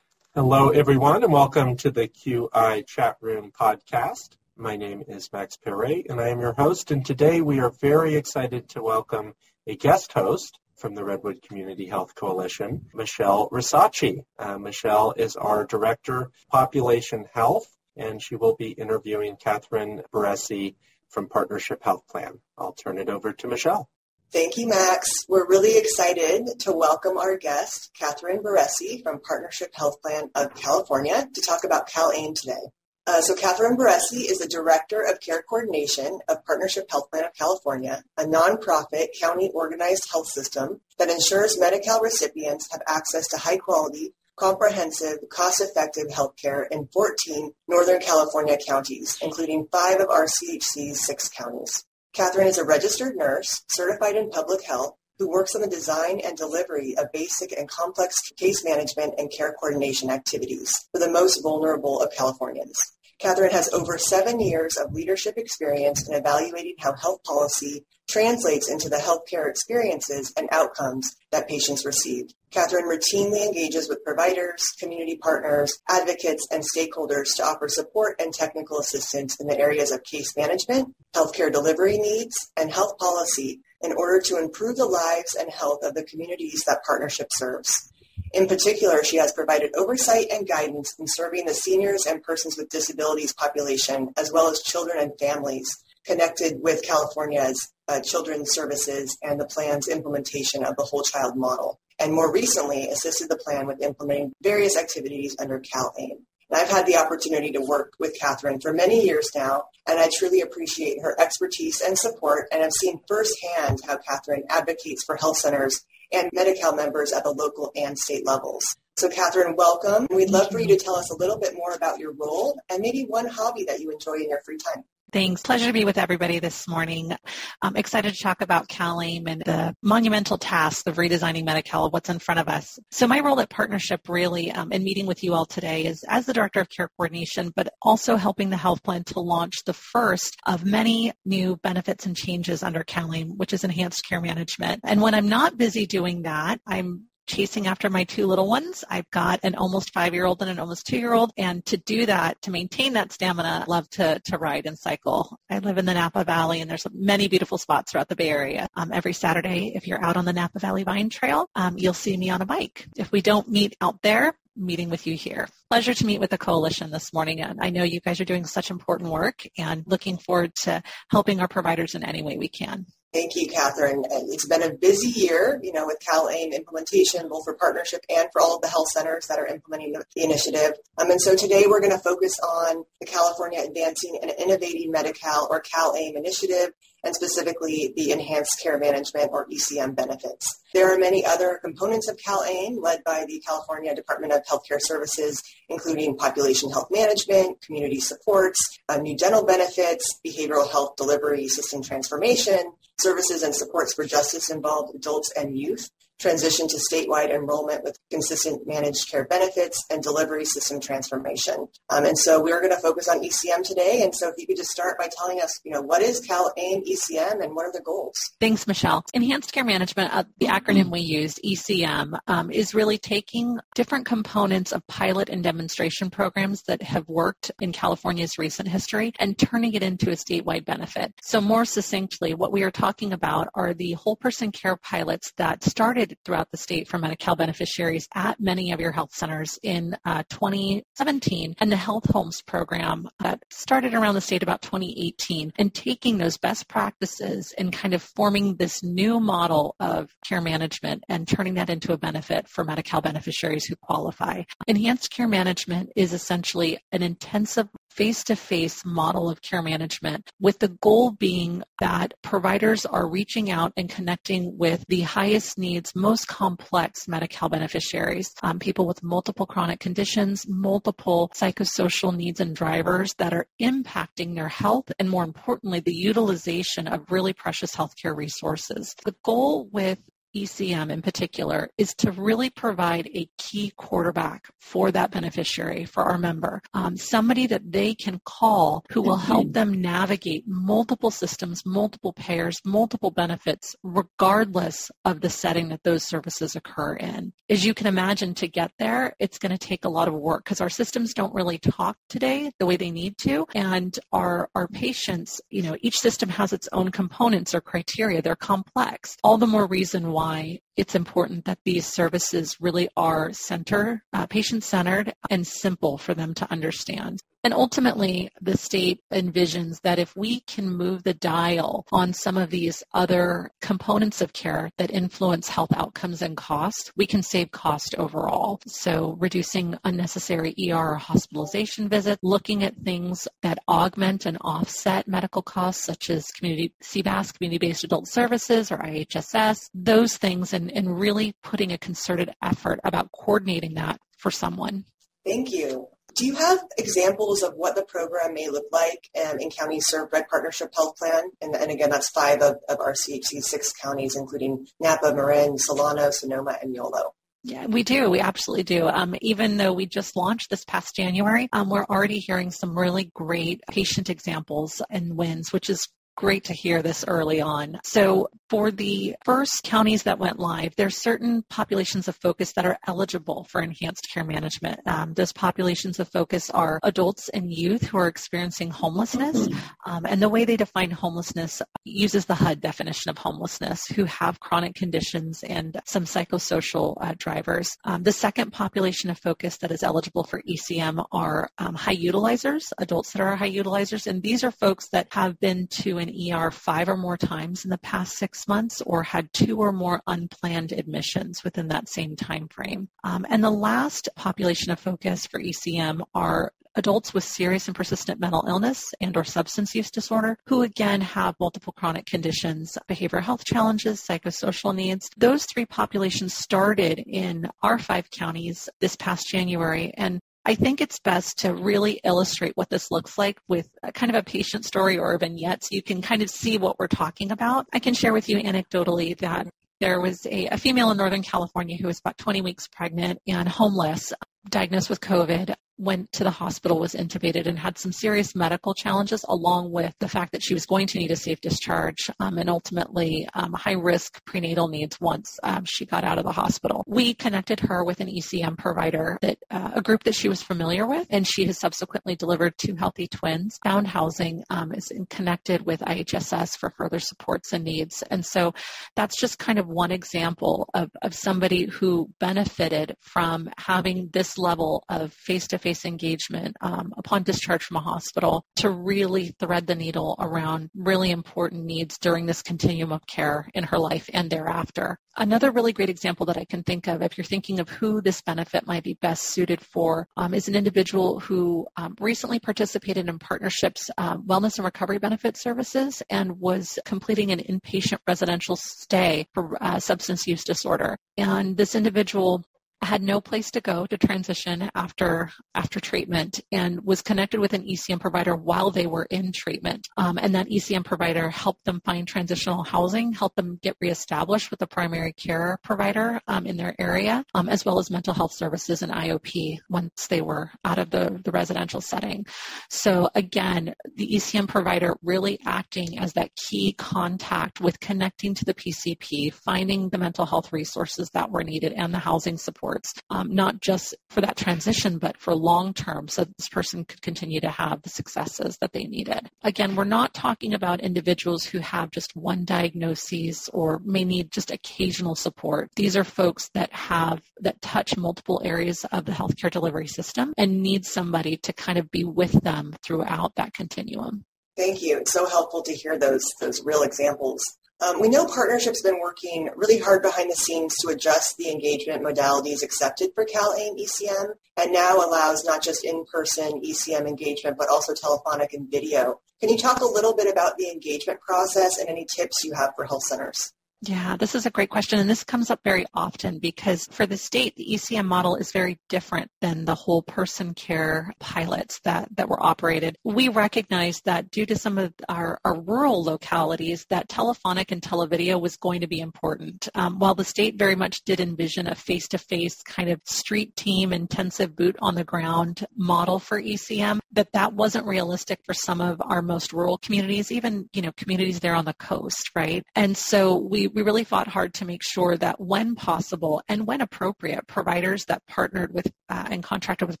Hello, 0.34 0.68
everyone, 0.68 1.24
and 1.24 1.32
welcome 1.32 1.78
to 1.78 1.90
the 1.90 2.06
QI 2.06 2.86
Chat 2.86 3.16
Room 3.22 3.50
podcast. 3.58 4.36
My 4.54 4.76
name 4.76 5.04
is 5.08 5.32
Max 5.32 5.56
Perret, 5.56 6.08
and 6.10 6.20
I 6.20 6.28
am 6.28 6.40
your 6.42 6.52
host, 6.52 6.90
and 6.90 7.02
today 7.02 7.40
we 7.40 7.58
are 7.58 7.72
very 7.80 8.14
excited 8.14 8.68
to 8.68 8.82
welcome 8.82 9.32
a 9.66 9.74
guest 9.74 10.12
host 10.12 10.58
from 10.76 10.94
the 10.94 11.02
Redwood 11.02 11.40
Community 11.40 11.86
Health 11.86 12.14
Coalition, 12.14 12.90
Michelle 12.92 13.48
Rosaschi. 13.48 14.26
Uh, 14.38 14.58
Michelle 14.58 15.14
is 15.16 15.34
our 15.34 15.64
Director 15.64 16.30
Population 16.50 17.24
Health 17.32 17.74
and 17.96 18.22
she 18.22 18.36
will 18.36 18.56
be 18.56 18.70
interviewing 18.72 19.36
Katherine 19.36 20.02
Barresi 20.12 20.74
from 21.08 21.28
Partnership 21.28 21.82
Health 21.82 22.06
Plan. 22.08 22.40
I'll 22.56 22.72
turn 22.72 22.98
it 22.98 23.08
over 23.08 23.32
to 23.32 23.46
Michelle. 23.46 23.88
Thank 24.32 24.56
you, 24.56 24.66
Max. 24.66 25.10
We're 25.28 25.46
really 25.46 25.76
excited 25.76 26.48
to 26.60 26.72
welcome 26.72 27.18
our 27.18 27.36
guest, 27.36 27.90
Katherine 27.98 28.42
Barresi 28.42 29.02
from 29.02 29.20
Partnership 29.20 29.72
Health 29.74 30.00
Plan 30.00 30.30
of 30.34 30.54
California, 30.54 31.28
to 31.34 31.42
talk 31.42 31.64
about 31.64 31.90
CalAIM 31.90 32.34
today. 32.34 32.70
Uh, 33.06 33.20
so 33.20 33.34
Katherine 33.34 33.76
Barresi 33.76 34.30
is 34.30 34.38
the 34.38 34.48
Director 34.48 35.02
of 35.02 35.20
Care 35.20 35.42
Coordination 35.42 36.20
of 36.28 36.46
Partnership 36.46 36.88
Health 36.88 37.10
Plan 37.10 37.24
of 37.24 37.34
California, 37.34 38.02
a 38.16 38.22
nonprofit 38.22 39.08
county 39.20 39.50
organized 39.52 40.06
health 40.10 40.28
system 40.28 40.80
that 40.98 41.10
ensures 41.10 41.58
Medi-Cal 41.58 42.00
recipients 42.00 42.70
have 42.70 42.80
access 42.88 43.26
to 43.28 43.38
high 43.38 43.56
quality, 43.56 44.14
comprehensive, 44.42 45.18
cost-effective 45.30 46.08
healthcare 46.08 46.64
in 46.72 46.88
14 46.92 47.52
Northern 47.68 48.00
California 48.00 48.58
counties, 48.66 49.16
including 49.22 49.68
five 49.70 50.00
of 50.00 50.08
RCHC's 50.08 51.06
six 51.06 51.28
counties. 51.28 51.84
Katherine 52.12 52.48
is 52.48 52.58
a 52.58 52.64
registered 52.64 53.14
nurse, 53.14 53.62
certified 53.68 54.16
in 54.16 54.30
public 54.30 54.64
health, 54.64 54.96
who 55.20 55.30
works 55.30 55.54
on 55.54 55.60
the 55.60 55.68
design 55.68 56.20
and 56.24 56.36
delivery 56.36 56.96
of 56.98 57.12
basic 57.12 57.56
and 57.56 57.68
complex 57.68 58.16
case 58.36 58.64
management 58.64 59.14
and 59.16 59.30
care 59.30 59.52
coordination 59.52 60.10
activities 60.10 60.72
for 60.90 60.98
the 60.98 61.08
most 61.08 61.40
vulnerable 61.40 62.02
of 62.02 62.10
Californians. 62.10 62.76
Katherine 63.22 63.52
has 63.52 63.72
over 63.72 63.98
seven 63.98 64.40
years 64.40 64.76
of 64.76 64.92
leadership 64.92 65.38
experience 65.38 66.08
in 66.08 66.14
evaluating 66.14 66.74
how 66.80 66.92
health 66.94 67.22
policy 67.22 67.84
translates 68.10 68.68
into 68.68 68.88
the 68.88 68.96
healthcare 68.96 69.48
experiences 69.48 70.32
and 70.36 70.48
outcomes 70.50 71.14
that 71.30 71.46
patients 71.46 71.84
receive. 71.84 72.24
Katherine 72.50 72.88
routinely 72.88 73.46
engages 73.46 73.88
with 73.88 74.04
providers, 74.04 74.60
community 74.80 75.16
partners, 75.22 75.72
advocates, 75.88 76.48
and 76.50 76.64
stakeholders 76.64 77.36
to 77.36 77.44
offer 77.44 77.68
support 77.68 78.20
and 78.20 78.34
technical 78.34 78.80
assistance 78.80 79.38
in 79.38 79.46
the 79.46 79.56
areas 79.56 79.92
of 79.92 80.02
case 80.02 80.36
management, 80.36 80.92
healthcare 81.14 81.52
delivery 81.52 81.98
needs, 81.98 82.34
and 82.56 82.72
health 82.72 82.98
policy 82.98 83.60
in 83.82 83.92
order 83.92 84.20
to 84.20 84.36
improve 84.36 84.76
the 84.76 84.84
lives 84.84 85.36
and 85.38 85.48
health 85.52 85.84
of 85.84 85.94
the 85.94 86.02
communities 86.02 86.64
that 86.66 86.82
partnership 86.84 87.28
serves. 87.30 87.91
In 88.32 88.46
particular, 88.46 89.04
she 89.04 89.18
has 89.18 89.32
provided 89.32 89.74
oversight 89.76 90.26
and 90.32 90.48
guidance 90.48 90.94
in 90.98 91.06
serving 91.06 91.44
the 91.44 91.54
seniors 91.54 92.06
and 92.06 92.22
persons 92.22 92.56
with 92.56 92.70
disabilities 92.70 93.34
population, 93.34 94.12
as 94.16 94.32
well 94.32 94.50
as 94.50 94.62
children 94.62 94.98
and 94.98 95.12
families 95.18 95.68
connected 96.06 96.60
with 96.62 96.82
California's 96.82 97.72
uh, 97.88 98.00
children's 98.00 98.50
services 98.52 99.18
and 99.22 99.38
the 99.38 99.46
plan's 99.46 99.86
implementation 99.86 100.64
of 100.64 100.76
the 100.76 100.82
whole 100.82 101.02
child 101.02 101.36
model. 101.36 101.78
And 101.98 102.12
more 102.12 102.32
recently, 102.32 102.88
assisted 102.88 103.28
the 103.28 103.36
plan 103.36 103.66
with 103.66 103.82
implementing 103.82 104.32
various 104.42 104.78
activities 104.78 105.36
under 105.38 105.60
CalAIM. 105.60 106.22
And 106.50 106.60
I've 106.60 106.70
had 106.70 106.86
the 106.86 106.96
opportunity 106.96 107.52
to 107.52 107.60
work 107.60 107.92
with 107.98 108.18
Katherine 108.18 108.60
for 108.60 108.72
many 108.72 109.04
years 109.04 109.30
now, 109.34 109.64
and 109.86 109.98
I 109.98 110.08
truly 110.18 110.40
appreciate 110.40 111.00
her 111.02 111.18
expertise 111.20 111.80
and 111.80 111.98
support, 111.98 112.48
and 112.50 112.62
I've 112.62 112.72
seen 112.80 113.00
firsthand 113.06 113.80
how 113.86 113.98
Katherine 113.98 114.44
advocates 114.48 115.04
for 115.04 115.16
health 115.16 115.38
centers 115.38 115.84
and 116.12 116.30
Medi-Cal 116.32 116.74
members 116.74 117.12
at 117.12 117.24
the 117.24 117.30
local 117.30 117.72
and 117.74 117.98
state 117.98 118.26
levels. 118.26 118.62
So 118.96 119.08
Katherine, 119.08 119.56
welcome. 119.56 120.06
We'd 120.10 120.30
love 120.30 120.50
for 120.50 120.60
you 120.60 120.68
to 120.68 120.76
tell 120.76 120.96
us 120.96 121.10
a 121.10 121.16
little 121.16 121.38
bit 121.38 121.54
more 121.54 121.72
about 121.72 121.98
your 121.98 122.12
role 122.12 122.60
and 122.70 122.80
maybe 122.82 123.02
one 123.02 123.26
hobby 123.26 123.64
that 123.64 123.80
you 123.80 123.90
enjoy 123.90 124.14
in 124.14 124.28
your 124.28 124.42
free 124.44 124.58
time. 124.58 124.84
Thanks. 125.12 125.42
Pleasure 125.42 125.66
to 125.66 125.74
be 125.74 125.84
with 125.84 125.98
everybody 125.98 126.38
this 126.38 126.66
morning. 126.66 127.14
I'm 127.60 127.76
excited 127.76 128.14
to 128.14 128.22
talk 128.22 128.40
about 128.40 128.68
CalAIM 128.68 129.24
and 129.26 129.42
the 129.44 129.76
monumental 129.82 130.38
task 130.38 130.88
of 130.88 130.96
redesigning 130.96 131.44
Medi-Cal, 131.44 131.90
what's 131.90 132.08
in 132.08 132.18
front 132.18 132.40
of 132.40 132.48
us. 132.48 132.78
So 132.90 133.06
my 133.06 133.20
role 133.20 133.38
at 133.40 133.50
Partnership 133.50 134.08
really 134.08 134.50
um, 134.50 134.72
in 134.72 134.82
meeting 134.82 135.04
with 135.04 135.22
you 135.22 135.34
all 135.34 135.44
today 135.44 135.84
is 135.84 136.02
as 136.08 136.24
the 136.24 136.32
Director 136.32 136.60
of 136.60 136.70
Care 136.70 136.88
Coordination, 136.96 137.52
but 137.54 137.74
also 137.82 138.16
helping 138.16 138.48
the 138.48 138.56
health 138.56 138.82
plan 138.82 139.04
to 139.04 139.20
launch 139.20 139.64
the 139.66 139.74
first 139.74 140.34
of 140.46 140.64
many 140.64 141.12
new 141.26 141.56
benefits 141.56 142.06
and 142.06 142.16
changes 142.16 142.62
under 142.62 142.82
CalAIM, 142.82 143.36
which 143.36 143.52
is 143.52 143.64
enhanced 143.64 144.08
care 144.08 144.22
management. 144.22 144.80
And 144.82 145.02
when 145.02 145.14
I'm 145.14 145.28
not 145.28 145.58
busy 145.58 145.84
doing 145.84 146.22
that, 146.22 146.58
I'm 146.66 147.04
chasing 147.26 147.66
after 147.66 147.88
my 147.88 148.04
two 148.04 148.26
little 148.26 148.48
ones. 148.48 148.84
I've 148.88 149.08
got 149.10 149.40
an 149.42 149.54
almost 149.54 149.92
five 149.92 150.14
year 150.14 150.24
old 150.24 150.42
and 150.42 150.50
an 150.50 150.58
almost 150.58 150.86
two 150.86 150.98
year 150.98 151.12
old. 151.12 151.32
And 151.36 151.64
to 151.66 151.76
do 151.76 152.06
that, 152.06 152.40
to 152.42 152.50
maintain 152.50 152.94
that 152.94 153.12
stamina, 153.12 153.64
I 153.66 153.70
love 153.70 153.88
to, 153.90 154.20
to 154.24 154.38
ride 154.38 154.66
and 154.66 154.78
cycle. 154.78 155.38
I 155.50 155.58
live 155.58 155.78
in 155.78 155.86
the 155.86 155.94
Napa 155.94 156.24
Valley 156.24 156.60
and 156.60 156.70
there's 156.70 156.86
many 156.92 157.28
beautiful 157.28 157.58
spots 157.58 157.92
throughout 157.92 158.08
the 158.08 158.16
Bay 158.16 158.30
Area. 158.30 158.68
Um, 158.74 158.92
every 158.92 159.12
Saturday, 159.12 159.72
if 159.74 159.86
you're 159.86 160.04
out 160.04 160.16
on 160.16 160.24
the 160.24 160.32
Napa 160.32 160.58
Valley 160.58 160.84
Vine 160.84 161.08
Trail, 161.08 161.48
um, 161.54 161.78
you'll 161.78 161.94
see 161.94 162.16
me 162.16 162.30
on 162.30 162.42
a 162.42 162.46
bike. 162.46 162.88
If 162.96 163.12
we 163.12 163.22
don't 163.22 163.48
meet 163.48 163.76
out 163.80 164.02
there, 164.02 164.34
meeting 164.56 164.90
with 164.90 165.06
you 165.06 165.14
here. 165.14 165.48
Pleasure 165.70 165.94
to 165.94 166.06
meet 166.06 166.20
with 166.20 166.30
the 166.30 166.38
coalition 166.38 166.90
this 166.90 167.12
morning. 167.12 167.40
And 167.40 167.58
I 167.60 167.70
know 167.70 167.84
you 167.84 168.00
guys 168.00 168.20
are 168.20 168.26
doing 168.26 168.44
such 168.44 168.70
important 168.70 169.10
work 169.10 169.46
and 169.56 169.82
looking 169.86 170.18
forward 170.18 170.54
to 170.62 170.82
helping 171.10 171.40
our 171.40 171.48
providers 171.48 171.94
in 171.94 172.04
any 172.04 172.22
way 172.22 172.36
we 172.36 172.48
can. 172.48 172.86
Thank 173.12 173.32
you, 173.36 173.46
Katherine. 173.46 174.04
It's 174.10 174.46
been 174.46 174.62
a 174.62 174.72
busy 174.72 175.08
year, 175.08 175.60
you 175.62 175.70
know, 175.70 175.86
with 175.86 175.98
CalAIM 176.00 176.54
implementation, 176.54 177.28
both 177.28 177.44
for 177.44 177.52
partnership 177.52 178.00
and 178.08 178.28
for 178.32 178.40
all 178.40 178.56
of 178.56 178.62
the 178.62 178.68
health 178.68 178.88
centers 178.88 179.26
that 179.26 179.38
are 179.38 179.46
implementing 179.46 179.92
the 179.92 180.04
initiative. 180.16 180.78
Um, 180.96 181.10
and 181.10 181.20
so 181.20 181.36
today 181.36 181.64
we're 181.68 181.80
going 181.80 181.92
to 181.92 181.98
focus 181.98 182.32
on 182.40 182.84
the 183.00 183.06
California 183.06 183.60
Advancing 183.68 184.18
and 184.22 184.32
Innovating 184.38 184.90
Medi-Cal 184.90 185.46
or 185.50 185.60
CalAIM 185.60 186.16
initiative 186.16 186.70
and 187.04 187.14
specifically 187.14 187.92
the 187.96 188.12
Enhanced 188.12 188.60
Care 188.62 188.78
Management 188.78 189.28
or 189.30 189.46
ECM 189.48 189.94
benefits. 189.94 190.62
There 190.72 190.90
are 190.90 190.98
many 190.98 191.22
other 191.26 191.58
components 191.62 192.08
of 192.08 192.16
CalAIM 192.16 192.80
led 192.80 193.04
by 193.04 193.26
the 193.28 193.42
California 193.46 193.94
Department 193.94 194.32
of 194.32 194.40
Healthcare 194.46 194.78
Services, 194.80 195.42
including 195.68 196.16
population 196.16 196.70
health 196.70 196.88
management, 196.90 197.60
community 197.60 198.00
supports, 198.00 198.58
uh, 198.88 198.96
new 198.96 199.16
dental 199.18 199.44
benefits, 199.44 200.18
behavioral 200.26 200.70
health 200.70 200.96
delivery 200.96 201.48
system 201.48 201.82
transformation, 201.82 202.72
services 202.98 203.42
and 203.42 203.54
supports 203.54 203.94
for 203.94 204.04
justice 204.04 204.50
involved 204.50 204.94
adults 204.94 205.32
and 205.36 205.58
youth, 205.58 205.90
transition 206.18 206.68
to 206.68 206.78
statewide 206.90 207.30
enrollment 207.30 207.84
with 207.84 207.98
consistent 208.10 208.66
managed 208.66 209.10
care 209.10 209.24
benefits 209.24 209.84
and 209.90 210.02
delivery 210.02 210.44
system 210.44 210.80
transformation. 210.80 211.68
Um, 211.90 212.04
and 212.04 212.16
so 212.16 212.40
we're 212.42 212.60
going 212.60 212.74
to 212.74 212.80
focus 212.80 213.08
on 213.08 213.22
ECM 213.22 213.62
today. 213.64 214.02
And 214.02 214.14
so 214.14 214.28
if 214.28 214.34
you 214.38 214.46
could 214.46 214.56
just 214.56 214.70
start 214.70 214.98
by 214.98 215.08
telling 215.18 215.40
us, 215.40 215.60
you 215.64 215.72
know, 215.72 215.82
what 215.82 216.02
is 216.02 216.20
Cal 216.20 216.52
AIM 216.56 216.82
ECM 216.84 217.42
and 217.42 217.54
what 217.54 217.66
are 217.66 217.72
the 217.72 217.82
goals? 217.84 218.14
Thanks, 218.40 218.66
Michelle. 218.66 219.04
Enhanced 219.14 219.52
Care 219.52 219.64
Management, 219.64 220.14
uh, 220.14 220.24
the 220.38 220.46
acronym 220.46 220.90
we 220.90 221.00
used, 221.00 221.40
ECM, 221.44 222.18
um, 222.26 222.50
is 222.50 222.74
really 222.74 222.98
taking 222.98 223.58
different 223.74 224.06
components 224.06 224.72
of 224.72 224.86
pilot 224.86 225.28
and 225.28 225.42
demonstration 225.42 226.10
programs 226.10 226.62
that 226.62 226.82
have 226.82 227.08
worked 227.08 227.50
in 227.60 227.72
California's 227.72 228.38
recent 228.38 228.68
history 228.68 229.12
and 229.18 229.38
turning 229.38 229.74
it 229.74 229.82
into 229.82 230.10
a 230.10 230.14
statewide 230.14 230.64
benefit. 230.64 231.12
So 231.22 231.40
more 231.40 231.64
succinctly, 231.64 232.34
what 232.34 232.52
we 232.52 232.62
are 232.62 232.70
talking 232.70 233.12
about 233.12 233.48
are 233.54 233.74
the 233.74 233.92
whole 233.92 234.16
person 234.16 234.52
care 234.52 234.76
pilots 234.76 235.32
that 235.36 235.62
started 235.62 236.01
throughout 236.24 236.50
the 236.50 236.56
state 236.56 236.88
for 236.88 236.98
Medi-Cal 236.98 237.36
beneficiaries 237.36 238.08
at 238.14 238.40
many 238.40 238.72
of 238.72 238.80
your 238.80 238.92
health 238.92 239.12
centers 239.12 239.58
in 239.62 239.96
uh, 240.04 240.22
2017 240.30 241.54
and 241.58 241.72
the 241.72 241.76
Health 241.76 242.10
Homes 242.10 242.42
program 242.42 243.08
that 243.20 243.42
started 243.50 243.94
around 243.94 244.14
the 244.14 244.20
state 244.20 244.42
about 244.42 244.62
2018 244.62 245.52
and 245.56 245.74
taking 245.74 246.18
those 246.18 246.36
best 246.36 246.68
practices 246.68 247.54
and 247.56 247.72
kind 247.72 247.94
of 247.94 248.02
forming 248.02 248.56
this 248.56 248.82
new 248.82 249.20
model 249.20 249.76
of 249.80 250.10
care 250.26 250.40
management 250.40 251.04
and 251.08 251.28
turning 251.28 251.54
that 251.54 251.70
into 251.70 251.92
a 251.92 251.98
benefit 251.98 252.48
for 252.48 252.64
Medi-Cal 252.64 253.00
beneficiaries 253.00 253.64
who 253.64 253.76
qualify. 253.76 254.42
Enhanced 254.66 255.10
care 255.10 255.28
management 255.28 255.90
is 255.96 256.12
essentially 256.12 256.78
an 256.92 257.02
intensive 257.02 257.68
face-to-face 257.94 258.84
model 258.84 259.28
of 259.28 259.42
care 259.42 259.62
management 259.62 260.30
with 260.40 260.58
the 260.58 260.68
goal 260.68 261.10
being 261.12 261.62
that 261.80 262.14
providers 262.22 262.86
are 262.86 263.08
reaching 263.08 263.50
out 263.50 263.72
and 263.76 263.90
connecting 263.90 264.56
with 264.56 264.84
the 264.88 265.02
highest 265.02 265.58
needs, 265.58 265.94
most 265.94 266.26
complex 266.26 267.06
Medi-Cal 267.06 267.48
beneficiaries, 267.48 268.32
um, 268.42 268.58
people 268.58 268.86
with 268.86 269.02
multiple 269.02 269.46
chronic 269.46 269.80
conditions, 269.80 270.46
multiple 270.48 271.30
psychosocial 271.34 272.16
needs 272.16 272.40
and 272.40 272.56
drivers 272.56 273.14
that 273.18 273.34
are 273.34 273.46
impacting 273.60 274.34
their 274.34 274.48
health 274.48 274.90
and 274.98 275.10
more 275.10 275.24
importantly, 275.24 275.80
the 275.80 275.94
utilization 275.94 276.86
of 276.86 277.10
really 277.10 277.32
precious 277.32 277.74
healthcare 277.74 278.16
resources. 278.16 278.94
The 279.04 279.14
goal 279.22 279.68
with 279.72 279.98
ECM 280.34 280.90
in 280.90 281.02
particular 281.02 281.70
is 281.78 281.94
to 281.94 282.12
really 282.12 282.50
provide 282.50 283.08
a 283.14 283.28
key 283.38 283.72
quarterback 283.76 284.48
for 284.60 284.90
that 284.90 285.10
beneficiary, 285.10 285.84
for 285.84 286.04
our 286.04 286.18
member, 286.18 286.62
um, 286.74 286.96
somebody 286.96 287.46
that 287.46 287.72
they 287.72 287.94
can 287.94 288.20
call 288.24 288.84
who 288.90 289.02
will 289.02 289.16
help 289.16 289.44
mm-hmm. 289.44 289.52
them 289.52 289.80
navigate 289.80 290.44
multiple 290.46 291.10
systems, 291.10 291.64
multiple 291.66 292.12
payers, 292.12 292.60
multiple 292.64 293.10
benefits, 293.10 293.76
regardless 293.82 294.90
of 295.04 295.20
the 295.20 295.30
setting 295.30 295.68
that 295.68 295.82
those 295.82 296.06
services 296.06 296.56
occur 296.56 296.94
in. 296.94 297.32
As 297.48 297.64
you 297.64 297.74
can 297.74 297.86
imagine, 297.86 298.34
to 298.34 298.48
get 298.48 298.72
there, 298.78 299.14
it's 299.18 299.38
going 299.38 299.52
to 299.52 299.58
take 299.58 299.84
a 299.84 299.88
lot 299.88 300.08
of 300.08 300.14
work 300.14 300.44
because 300.44 300.60
our 300.60 300.70
systems 300.70 301.12
don't 301.12 301.34
really 301.34 301.58
talk 301.58 301.96
today 302.08 302.50
the 302.58 302.66
way 302.66 302.76
they 302.76 302.90
need 302.90 303.18
to. 303.18 303.46
And 303.54 303.98
our, 304.12 304.48
our 304.54 304.68
patients, 304.68 305.40
you 305.50 305.62
know, 305.62 305.76
each 305.80 305.98
system 305.98 306.28
has 306.30 306.52
its 306.52 306.68
own 306.72 306.90
components 306.90 307.54
or 307.54 307.60
criteria. 307.60 308.22
They're 308.22 308.36
complex. 308.36 309.16
All 309.22 309.38
the 309.38 309.46
more 309.46 309.66
reason 309.66 310.12
why 310.12 310.21
why 310.22 310.60
it's 310.76 310.94
important 310.94 311.44
that 311.44 311.58
these 311.64 311.86
services 311.86 312.56
really 312.60 312.88
are 312.96 313.32
center, 313.32 314.04
uh, 314.12 314.26
patient 314.26 314.64
centered 314.64 315.14
and 315.30 315.46
simple 315.46 315.98
for 315.98 316.14
them 316.14 316.34
to 316.34 316.50
understand. 316.50 317.22
And 317.44 317.52
ultimately, 317.52 318.30
the 318.40 318.56
state 318.56 319.00
envisions 319.12 319.80
that 319.80 319.98
if 319.98 320.14
we 320.14 320.40
can 320.40 320.68
move 320.68 321.02
the 321.02 321.14
dial 321.14 321.84
on 321.90 322.12
some 322.12 322.36
of 322.36 322.50
these 322.50 322.84
other 322.94 323.50
components 323.60 324.20
of 324.20 324.32
care 324.32 324.70
that 324.78 324.92
influence 324.92 325.48
health 325.48 325.72
outcomes 325.74 326.22
and 326.22 326.36
cost, 326.36 326.92
we 326.96 327.04
can 327.04 327.22
save 327.22 327.50
cost 327.50 327.96
overall. 327.98 328.60
So 328.68 329.16
reducing 329.18 329.76
unnecessary 329.82 330.54
ER 330.68 330.92
or 330.92 330.94
hospitalization 330.96 331.88
visits, 331.88 332.20
looking 332.22 332.62
at 332.62 332.76
things 332.76 333.26
that 333.42 333.58
augment 333.68 334.24
and 334.24 334.38
offset 334.42 335.08
medical 335.08 335.42
costs, 335.42 335.84
such 335.84 336.10
as 336.10 336.30
community 336.30 336.72
CBAS, 336.80 337.34
community-based 337.34 337.82
adult 337.82 338.06
services, 338.06 338.70
or 338.70 338.78
IHSS, 338.78 339.68
those 339.74 340.16
things, 340.16 340.52
and, 340.62 340.76
and 340.76 340.98
really 340.98 341.34
putting 341.42 341.72
a 341.72 341.78
concerted 341.78 342.30
effort 342.42 342.80
about 342.84 343.10
coordinating 343.12 343.74
that 343.74 344.00
for 344.18 344.30
someone. 344.30 344.84
Thank 345.24 345.52
you. 345.52 345.88
Do 346.14 346.26
you 346.26 346.34
have 346.34 346.58
examples 346.76 347.42
of 347.42 347.54
what 347.54 347.74
the 347.74 347.84
program 347.84 348.34
may 348.34 348.48
look 348.48 348.66
like 348.70 349.08
um, 349.18 349.38
in 349.38 349.50
counties 349.50 349.86
served 349.86 350.12
by 350.12 350.22
Partnership 350.28 350.68
Health 350.74 350.96
Plan? 350.96 351.24
And, 351.40 351.54
and 351.54 351.70
again, 351.70 351.90
that's 351.90 352.10
five 352.10 352.42
of, 352.42 352.56
of 352.68 352.80
our 352.80 352.92
CHC 352.92 353.42
six 353.42 353.72
counties, 353.72 354.14
including 354.14 354.66
Napa, 354.78 355.14
Marin, 355.14 355.56
Solano, 355.56 356.10
Sonoma, 356.10 356.58
and 356.60 356.74
Yolo. 356.74 357.14
Yeah, 357.44 357.66
we 357.66 357.82
do. 357.82 358.08
We 358.10 358.20
absolutely 358.20 358.62
do. 358.64 358.88
Um, 358.88 359.16
even 359.20 359.56
though 359.56 359.72
we 359.72 359.86
just 359.86 360.14
launched 360.14 360.50
this 360.50 360.64
past 360.64 360.94
January, 360.94 361.48
um, 361.52 361.70
we're 361.70 361.86
already 361.86 362.18
hearing 362.18 362.50
some 362.50 362.78
really 362.78 363.10
great 363.14 363.62
patient 363.68 364.10
examples 364.10 364.80
and 364.90 365.16
wins, 365.16 365.52
which 365.52 365.68
is 365.68 365.88
great 366.16 366.44
to 366.44 366.52
hear 366.52 366.82
this 366.82 367.04
early 367.06 367.40
on. 367.40 367.80
So 367.84 368.28
for 368.50 368.70
the 368.70 369.16
first 369.24 369.62
counties 369.64 370.02
that 370.02 370.18
went 370.18 370.38
live, 370.38 370.74
there's 370.76 371.00
certain 371.00 371.42
populations 371.48 372.08
of 372.08 372.16
focus 372.16 372.52
that 372.52 372.66
are 372.66 372.78
eligible 372.86 373.46
for 373.50 373.62
enhanced 373.62 374.08
care 374.12 374.24
management. 374.24 374.80
Um, 374.86 375.14
those 375.14 375.32
populations 375.32 375.98
of 375.98 376.08
focus 376.08 376.50
are 376.50 376.78
adults 376.82 377.28
and 377.30 377.50
youth 377.50 377.84
who 377.84 377.98
are 377.98 378.08
experiencing 378.08 378.70
homelessness. 378.70 379.48
Um, 379.86 380.04
and 380.04 380.20
the 380.20 380.28
way 380.28 380.44
they 380.44 380.56
define 380.56 380.90
homelessness 380.90 381.62
uses 381.84 382.26
the 382.26 382.34
HUD 382.34 382.60
definition 382.60 383.10
of 383.10 383.18
homelessness, 383.18 383.86
who 383.86 384.04
have 384.04 384.40
chronic 384.40 384.74
conditions 384.74 385.42
and 385.42 385.80
some 385.86 386.04
psychosocial 386.04 386.96
uh, 387.00 387.14
drivers. 387.16 387.70
Um, 387.84 388.02
the 388.02 388.12
second 388.12 388.52
population 388.52 389.10
of 389.10 389.18
focus 389.18 389.56
that 389.58 389.70
is 389.70 389.82
eligible 389.82 390.24
for 390.24 390.42
ECM 390.42 391.04
are 391.10 391.48
um, 391.58 391.74
high 391.74 391.96
utilizers, 391.96 392.72
adults 392.78 393.12
that 393.12 393.22
are 393.22 393.34
high 393.34 393.50
utilizers. 393.50 394.06
And 394.06 394.22
these 394.22 394.44
are 394.44 394.50
folks 394.50 394.88
that 394.90 395.08
have 395.12 395.40
been 395.40 395.66
to 395.68 396.01
an 396.02 396.32
ER 396.32 396.50
five 396.50 396.88
or 396.88 396.96
more 396.96 397.16
times 397.16 397.64
in 397.64 397.70
the 397.70 397.78
past 397.78 398.18
six 398.18 398.46
months 398.46 398.82
or 398.82 399.02
had 399.02 399.32
two 399.32 399.58
or 399.58 399.72
more 399.72 400.02
unplanned 400.06 400.72
admissions 400.72 401.42
within 401.44 401.68
that 401.68 401.88
same 401.88 402.16
time 402.16 402.48
frame. 402.48 402.88
Um, 403.04 403.24
and 403.30 403.42
the 403.42 403.50
last 403.50 404.08
population 404.16 404.70
of 404.70 404.80
focus 404.80 405.26
for 405.26 405.40
ECM 405.40 406.00
are 406.14 406.52
adults 406.74 407.12
with 407.12 407.24
serious 407.24 407.66
and 407.66 407.76
persistent 407.76 408.20
mental 408.20 408.44
illness 408.48 408.94
and 409.00 409.16
or 409.16 409.24
substance 409.24 409.74
use 409.74 409.90
disorder 409.90 410.38
who 410.46 410.62
again 410.62 411.00
have 411.00 411.34
multiple 411.38 411.72
chronic 411.72 412.06
conditions, 412.06 412.78
behavioral 412.88 413.22
health 413.22 413.44
challenges, 413.44 414.02
psychosocial 414.02 414.74
needs. 414.74 415.10
Those 415.16 415.44
three 415.46 415.66
populations 415.66 416.34
started 416.34 416.98
in 416.98 417.48
our 417.62 417.78
five 417.78 418.10
counties 418.10 418.68
this 418.80 418.96
past 418.96 419.28
January 419.28 419.92
and 419.96 420.20
I 420.44 420.56
think 420.56 420.80
it's 420.80 420.98
best 420.98 421.38
to 421.38 421.54
really 421.54 422.00
illustrate 422.02 422.52
what 422.56 422.68
this 422.68 422.90
looks 422.90 423.16
like 423.16 423.38
with 423.48 423.68
kind 423.94 424.10
of 424.10 424.16
a 424.16 424.24
patient 424.24 424.64
story 424.64 424.98
or 424.98 425.14
a 425.14 425.18
vignette 425.18 425.62
so 425.62 425.68
you 425.70 425.82
can 425.82 426.02
kind 426.02 426.20
of 426.20 426.30
see 426.30 426.58
what 426.58 426.78
we're 426.78 426.88
talking 426.88 427.30
about. 427.30 427.66
I 427.72 427.78
can 427.78 427.94
share 427.94 428.12
with 428.12 428.28
you 428.28 428.38
anecdotally 428.38 429.16
that 429.18 429.48
there 429.80 430.00
was 430.00 430.26
a, 430.26 430.46
a 430.46 430.58
female 430.58 430.90
in 430.90 430.96
Northern 430.96 431.22
California 431.22 431.76
who 431.76 431.86
was 431.86 432.00
about 432.00 432.18
20 432.18 432.40
weeks 432.40 432.68
pregnant 432.68 433.20
and 433.26 433.48
homeless, 433.48 434.12
diagnosed 434.48 434.90
with 434.90 435.00
COVID 435.00 435.54
went 435.78 436.12
to 436.12 436.24
the 436.24 436.30
hospital, 436.30 436.78
was 436.78 436.94
intubated, 436.94 437.46
and 437.46 437.58
had 437.58 437.78
some 437.78 437.92
serious 437.92 438.34
medical 438.34 438.74
challenges, 438.74 439.24
along 439.28 439.72
with 439.72 439.94
the 439.98 440.08
fact 440.08 440.32
that 440.32 440.42
she 440.42 440.54
was 440.54 440.66
going 440.66 440.86
to 440.86 440.98
need 440.98 441.10
a 441.10 441.16
safe 441.16 441.40
discharge 441.40 442.10
um, 442.20 442.38
and 442.38 442.48
ultimately 442.48 443.28
um, 443.34 443.52
high 443.52 443.72
risk 443.72 444.24
prenatal 444.24 444.68
needs 444.68 445.00
once 445.00 445.38
um, 445.42 445.64
she 445.64 445.84
got 445.86 446.04
out 446.04 446.18
of 446.18 446.24
the 446.24 446.32
hospital. 446.32 446.84
We 446.86 447.14
connected 447.14 447.60
her 447.60 447.84
with 447.84 448.00
an 448.00 448.08
ECM 448.08 448.58
provider, 448.58 449.18
that 449.22 449.38
uh, 449.50 449.72
a 449.74 449.82
group 449.82 450.04
that 450.04 450.14
she 450.14 450.28
was 450.28 450.42
familiar 450.42 450.86
with, 450.86 451.06
and 451.10 451.26
she 451.26 451.44
has 451.46 451.58
subsequently 451.58 452.16
delivered 452.16 452.54
two 452.58 452.76
healthy 452.76 453.06
twins. 453.06 453.58
Found 453.64 453.88
housing 453.88 454.44
um, 454.50 454.72
is 454.72 454.92
connected 455.10 455.64
with 455.66 455.80
IHSS 455.80 456.56
for 456.56 456.70
further 456.76 456.98
supports 456.98 457.52
and 457.52 457.64
needs. 457.64 458.02
And 458.10 458.24
so 458.24 458.54
that's 458.96 459.18
just 459.20 459.38
kind 459.38 459.58
of 459.58 459.66
one 459.66 459.90
example 459.90 460.68
of, 460.74 460.90
of 461.02 461.14
somebody 461.14 461.66
who 461.66 462.10
benefited 462.18 462.96
from 463.00 463.48
having 463.58 464.10
this 464.12 464.38
level 464.38 464.84
of 464.88 465.12
face 465.12 465.46
to 465.48 465.58
face 465.62 465.84
engagement 465.84 466.56
um, 466.60 466.92
upon 466.96 467.22
discharge 467.22 467.62
from 467.64 467.76
a 467.76 467.80
hospital 467.80 468.44
to 468.56 468.70
really 468.70 469.34
thread 469.38 469.66
the 469.66 469.74
needle 469.74 470.16
around 470.18 470.70
really 470.74 471.10
important 471.10 471.64
needs 471.64 471.98
during 471.98 472.26
this 472.26 472.42
continuum 472.42 472.92
of 472.92 473.06
care 473.06 473.48
in 473.54 473.64
her 473.64 473.78
life 473.78 474.10
and 474.12 474.30
thereafter. 474.30 474.98
Another 475.16 475.50
really 475.50 475.72
great 475.72 475.90
example 475.90 476.24
that 476.26 476.38
I 476.38 476.46
can 476.46 476.62
think 476.62 476.86
of, 476.86 477.02
if 477.02 477.18
you're 477.18 477.24
thinking 477.24 477.60
of 477.60 477.68
who 477.68 478.00
this 478.00 478.22
benefit 478.22 478.66
might 478.66 478.82
be 478.82 478.94
best 478.94 479.24
suited 479.24 479.60
for, 479.60 480.08
um, 480.16 480.32
is 480.32 480.48
an 480.48 480.56
individual 480.56 481.20
who 481.20 481.66
um, 481.76 481.94
recently 482.00 482.38
participated 482.38 483.08
in 483.08 483.18
partnerships 483.18 483.90
um, 483.98 484.26
wellness 484.26 484.56
and 484.56 484.64
recovery 484.64 484.98
benefit 484.98 485.36
services 485.36 486.02
and 486.08 486.40
was 486.40 486.78
completing 486.86 487.30
an 487.30 487.40
inpatient 487.40 487.98
residential 488.06 488.56
stay 488.56 489.26
for 489.34 489.62
uh, 489.62 489.78
substance 489.78 490.26
use 490.26 490.44
disorder. 490.44 490.96
And 491.18 491.56
this 491.56 491.74
individual 491.74 492.42
had 492.84 493.02
no 493.02 493.20
place 493.20 493.50
to 493.52 493.60
go 493.60 493.86
to 493.86 493.96
transition 493.96 494.70
after 494.74 495.30
after 495.54 495.78
treatment 495.78 496.40
and 496.50 496.84
was 496.84 497.02
connected 497.02 497.38
with 497.38 497.52
an 497.52 497.62
ECM 497.62 498.00
provider 498.00 498.34
while 498.34 498.70
they 498.70 498.86
were 498.86 499.06
in 499.10 499.32
treatment. 499.32 499.86
Um, 499.96 500.18
and 500.18 500.34
that 500.34 500.48
ECM 500.48 500.84
provider 500.84 501.30
helped 501.30 501.64
them 501.64 501.80
find 501.84 502.06
transitional 502.06 502.64
housing, 502.64 503.12
helped 503.12 503.36
them 503.36 503.58
get 503.62 503.76
reestablished 503.80 504.50
with 504.50 504.60
a 504.62 504.66
primary 504.66 505.12
care 505.12 505.58
provider 505.62 506.20
um, 506.26 506.46
in 506.46 506.56
their 506.56 506.74
area, 506.78 507.24
um, 507.34 507.48
as 507.48 507.64
well 507.64 507.78
as 507.78 507.90
mental 507.90 508.14
health 508.14 508.32
services 508.32 508.82
and 508.82 508.92
IOP 508.92 509.58
once 509.70 510.08
they 510.08 510.20
were 510.20 510.50
out 510.64 510.78
of 510.78 510.90
the, 510.90 511.20
the 511.24 511.30
residential 511.30 511.80
setting. 511.80 512.26
So 512.68 513.10
again, 513.14 513.74
the 513.94 514.08
ECM 514.14 514.48
provider 514.48 514.96
really 515.02 515.38
acting 515.46 515.98
as 515.98 516.14
that 516.14 516.34
key 516.34 516.72
contact 516.72 517.60
with 517.60 517.78
connecting 517.80 518.34
to 518.34 518.44
the 518.44 518.54
PCP, 518.54 519.32
finding 519.32 519.88
the 519.90 519.98
mental 519.98 520.26
health 520.26 520.52
resources 520.52 521.10
that 521.10 521.30
were 521.30 521.44
needed 521.44 521.72
and 521.74 521.94
the 521.94 521.98
housing 521.98 522.36
support 522.36 522.71
um, 523.10 523.34
not 523.34 523.60
just 523.60 523.94
for 524.10 524.20
that 524.20 524.36
transition, 524.36 524.98
but 524.98 525.16
for 525.16 525.34
long 525.34 525.74
term, 525.74 526.08
so 526.08 526.24
this 526.24 526.48
person 526.48 526.84
could 526.84 527.02
continue 527.02 527.40
to 527.40 527.50
have 527.50 527.82
the 527.82 527.90
successes 527.90 528.56
that 528.60 528.72
they 528.72 528.84
needed. 528.84 529.28
Again, 529.42 529.76
we're 529.76 529.84
not 529.84 530.14
talking 530.14 530.54
about 530.54 530.80
individuals 530.80 531.44
who 531.44 531.58
have 531.58 531.90
just 531.90 532.14
one 532.14 532.44
diagnosis 532.44 533.48
or 533.50 533.80
may 533.84 534.04
need 534.04 534.30
just 534.30 534.50
occasional 534.50 535.14
support. 535.14 535.70
These 535.76 535.96
are 535.96 536.04
folks 536.04 536.50
that 536.54 536.72
have, 536.72 537.22
that 537.40 537.60
touch 537.60 537.96
multiple 537.96 538.40
areas 538.44 538.84
of 538.92 539.04
the 539.04 539.12
healthcare 539.12 539.50
delivery 539.50 539.86
system 539.86 540.32
and 540.36 540.62
need 540.62 540.84
somebody 540.84 541.36
to 541.38 541.52
kind 541.52 541.78
of 541.78 541.90
be 541.90 542.04
with 542.04 542.32
them 542.42 542.74
throughout 542.82 543.34
that 543.36 543.54
continuum. 543.54 544.24
Thank 544.56 544.82
you. 544.82 544.98
It's 544.98 545.12
so 545.12 545.26
helpful 545.26 545.62
to 545.62 545.72
hear 545.72 545.98
those 545.98 546.24
those 546.40 546.60
real 546.64 546.82
examples 546.82 547.42
Um, 547.82 548.00
we 548.00 548.08
know 548.08 548.26
Partnership's 548.26 548.80
been 548.80 549.00
working 549.00 549.50
really 549.56 549.78
hard 549.78 550.02
behind 550.02 550.30
the 550.30 550.36
scenes 550.36 550.72
to 550.80 550.88
adjust 550.92 551.36
the 551.36 551.50
engagement 551.50 552.04
modalities 552.04 552.62
accepted 552.62 553.10
for 553.12 553.24
CalAIM 553.24 553.76
ECM 553.76 554.34
and 554.56 554.72
now 554.72 554.98
allows 554.98 555.44
not 555.44 555.64
just 555.64 555.84
in-person 555.84 556.62
ECM 556.64 557.08
engagement, 557.08 557.56
but 557.58 557.68
also 557.68 557.92
telephonic 557.92 558.52
and 558.52 558.70
video. 558.70 559.20
Can 559.40 559.48
you 559.48 559.58
talk 559.58 559.80
a 559.80 559.84
little 559.84 560.14
bit 560.14 560.30
about 560.30 560.58
the 560.58 560.70
engagement 560.70 561.20
process 561.22 561.76
and 561.76 561.88
any 561.88 562.06
tips 562.16 562.44
you 562.44 562.52
have 562.54 562.70
for 562.76 562.84
health 562.84 563.02
centers? 563.02 563.52
Yeah, 563.84 564.16
this 564.16 564.36
is 564.36 564.46
a 564.46 564.50
great 564.50 564.70
question. 564.70 565.00
And 565.00 565.10
this 565.10 565.24
comes 565.24 565.50
up 565.50 565.58
very 565.64 565.86
often 565.92 566.38
because 566.38 566.86
for 566.92 567.04
the 567.04 567.16
state, 567.16 567.56
the 567.56 567.66
ECM 567.72 568.06
model 568.06 568.36
is 568.36 568.52
very 568.52 568.78
different 568.88 569.28
than 569.40 569.64
the 569.64 569.74
whole 569.74 570.02
person 570.02 570.54
care 570.54 571.12
pilots 571.18 571.80
that, 571.82 572.08
that 572.16 572.28
were 572.28 572.40
operated. 572.40 572.96
We 573.02 573.28
recognize 573.28 574.00
that 574.04 574.30
due 574.30 574.46
to 574.46 574.56
some 574.56 574.78
of 574.78 574.94
our, 575.08 575.40
our 575.44 575.60
rural 575.60 576.04
localities, 576.04 576.86
that 576.90 577.08
telephonic 577.08 577.72
and 577.72 577.82
televideo 577.82 578.40
was 578.40 578.56
going 578.56 578.82
to 578.82 578.86
be 578.86 579.00
important. 579.00 579.68
Um, 579.74 579.98
while 579.98 580.14
the 580.14 580.24
state 580.24 580.56
very 580.56 580.76
much 580.76 581.02
did 581.04 581.18
envision 581.18 581.66
a 581.66 581.74
face-to-face 581.74 582.62
kind 582.62 582.88
of 582.88 583.00
street 583.04 583.56
team 583.56 583.92
intensive 583.92 584.54
boot 584.54 584.76
on 584.80 584.94
the 584.94 585.02
ground 585.02 585.66
model 585.76 586.20
for 586.20 586.40
ECM, 586.40 587.00
that 587.10 587.32
that 587.32 587.54
wasn't 587.54 587.86
realistic 587.86 588.38
for 588.44 588.54
some 588.54 588.80
of 588.80 589.02
our 589.04 589.22
most 589.22 589.52
rural 589.52 589.78
communities, 589.78 590.30
even, 590.30 590.68
you 590.72 590.82
know, 590.82 590.92
communities 590.92 591.40
there 591.40 591.56
on 591.56 591.64
the 591.64 591.74
coast, 591.74 592.30
right? 592.36 592.62
And 592.76 592.96
so 592.96 593.36
we 593.36 593.71
we 593.72 593.82
really 593.82 594.04
fought 594.04 594.28
hard 594.28 594.54
to 594.54 594.64
make 594.64 594.82
sure 594.82 595.16
that 595.16 595.40
when 595.40 595.74
possible 595.74 596.42
and 596.48 596.66
when 596.66 596.80
appropriate, 596.80 597.46
providers 597.46 598.04
that 598.06 598.22
partnered 598.26 598.72
with 598.72 598.90
uh, 599.08 599.28
and 599.30 599.42
contracted 599.42 599.88
with 599.88 600.00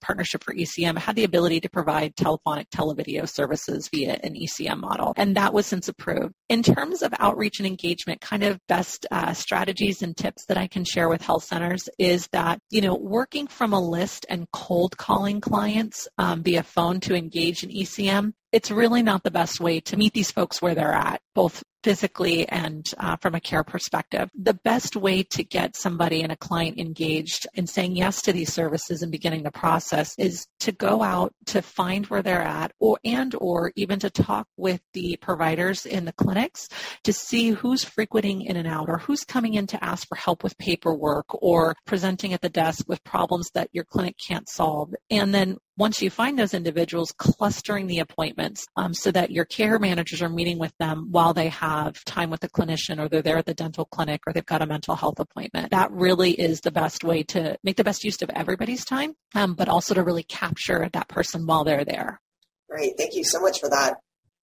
Partnership 0.00 0.42
for 0.44 0.54
ECM 0.54 0.98
had 0.98 1.16
the 1.16 1.24
ability 1.24 1.60
to 1.60 1.68
provide 1.68 2.16
telephonic 2.16 2.68
televideo 2.70 3.28
services 3.28 3.88
via 3.92 4.18
an 4.22 4.34
ECM 4.34 4.78
model. 4.80 5.12
And 5.16 5.36
that 5.36 5.52
was 5.52 5.66
since 5.66 5.88
approved. 5.88 6.32
In 6.48 6.62
terms 6.62 7.02
of 7.02 7.12
outreach 7.18 7.58
and 7.58 7.66
engagement, 7.66 8.20
kind 8.20 8.42
of 8.42 8.58
best 8.68 9.06
uh, 9.10 9.32
strategies 9.32 10.02
and 10.02 10.16
tips 10.16 10.46
that 10.46 10.56
I 10.56 10.66
can 10.66 10.84
share 10.84 11.08
with 11.08 11.22
health 11.22 11.44
centers 11.44 11.88
is 11.98 12.28
that, 12.32 12.58
you 12.70 12.80
know, 12.80 12.94
working 12.94 13.46
from 13.46 13.72
a 13.72 13.80
list 13.80 14.26
and 14.28 14.50
cold 14.52 14.96
calling 14.96 15.40
clients 15.40 16.08
um, 16.18 16.42
via 16.42 16.62
phone 16.62 17.00
to 17.00 17.14
engage 17.14 17.62
in 17.62 17.70
ECM 17.70 18.32
it's 18.52 18.70
really 18.70 19.02
not 19.02 19.22
the 19.22 19.30
best 19.30 19.60
way 19.60 19.80
to 19.80 19.96
meet 19.96 20.12
these 20.12 20.30
folks 20.30 20.60
where 20.60 20.74
they're 20.74 20.92
at, 20.92 21.22
both 21.34 21.64
physically 21.82 22.48
and 22.48 22.92
uh, 22.98 23.16
from 23.16 23.34
a 23.34 23.40
care 23.40 23.64
perspective. 23.64 24.28
The 24.34 24.54
best 24.54 24.96
way 24.96 25.22
to 25.24 25.44
get 25.44 25.76
somebody 25.76 26.22
and 26.22 26.32
a 26.32 26.36
client 26.36 26.78
engaged 26.78 27.46
in 27.54 27.66
saying 27.66 27.96
yes 27.96 28.22
to 28.22 28.32
these 28.32 28.52
services 28.52 29.02
and 29.02 29.10
beginning 29.10 29.42
the 29.42 29.50
process 29.50 30.14
is 30.18 30.46
to 30.60 30.72
go 30.72 31.02
out 31.02 31.34
to 31.46 31.62
find 31.62 32.06
where 32.06 32.22
they're 32.22 32.42
at 32.42 32.72
or 32.78 32.98
and 33.04 33.34
or 33.34 33.72
even 33.76 33.98
to 34.00 34.10
talk 34.10 34.46
with 34.56 34.80
the 34.92 35.16
providers 35.20 35.86
in 35.86 36.04
the 36.04 36.12
clinics 36.12 36.68
to 37.04 37.12
see 37.12 37.50
who's 37.50 37.84
frequenting 37.84 38.42
in 38.42 38.56
and 38.56 38.68
out 38.68 38.88
or 38.88 38.98
who's 38.98 39.24
coming 39.24 39.54
in 39.54 39.66
to 39.66 39.84
ask 39.84 40.06
for 40.08 40.16
help 40.16 40.42
with 40.42 40.56
paperwork 40.58 41.26
or 41.42 41.74
presenting 41.86 42.32
at 42.32 42.40
the 42.40 42.48
desk 42.48 42.84
with 42.88 43.02
problems 43.04 43.50
that 43.54 43.68
your 43.72 43.84
clinic 43.84 44.16
can't 44.18 44.48
solve. 44.48 44.94
And 45.10 45.34
then 45.34 45.58
once 45.78 46.02
you 46.02 46.10
find 46.10 46.38
those 46.38 46.54
individuals, 46.54 47.12
clustering 47.16 47.86
the 47.86 48.00
appointments 48.00 48.66
um, 48.76 48.92
so 48.92 49.10
that 49.10 49.30
your 49.30 49.44
care 49.44 49.78
managers 49.78 50.20
are 50.20 50.28
meeting 50.28 50.58
with 50.58 50.76
them 50.78 51.08
while 51.10 51.32
they 51.32 51.48
have 51.48 52.04
time 52.04 52.30
with 52.30 52.40
the 52.40 52.48
clinician 52.48 52.98
or 52.98 53.08
they're 53.08 53.22
there 53.22 53.38
at 53.38 53.46
the 53.46 53.54
dental 53.54 53.86
clinic 53.86 54.20
or 54.26 54.32
they've 54.32 54.44
got 54.44 54.62
a 54.62 54.66
mental 54.66 54.94
health 54.94 55.18
appointment. 55.18 55.70
That 55.70 55.90
really 55.90 56.32
is 56.32 56.60
the 56.60 56.70
best 56.70 57.04
way 57.04 57.22
to 57.24 57.56
make 57.64 57.76
the 57.76 57.84
best 57.84 58.04
use 58.04 58.20
of 58.20 58.30
everybody's 58.30 58.84
time, 58.84 59.14
um, 59.34 59.54
but 59.54 59.68
also 59.68 59.94
to 59.94 60.02
really 60.02 60.24
capture 60.24 60.90
that 60.92 61.08
person 61.08 61.46
while 61.46 61.64
they're 61.64 61.84
there. 61.84 62.20
Great. 62.68 62.92
Thank 62.98 63.14
you 63.14 63.24
so 63.24 63.40
much 63.40 63.60
for 63.60 63.70
that. 63.70 63.96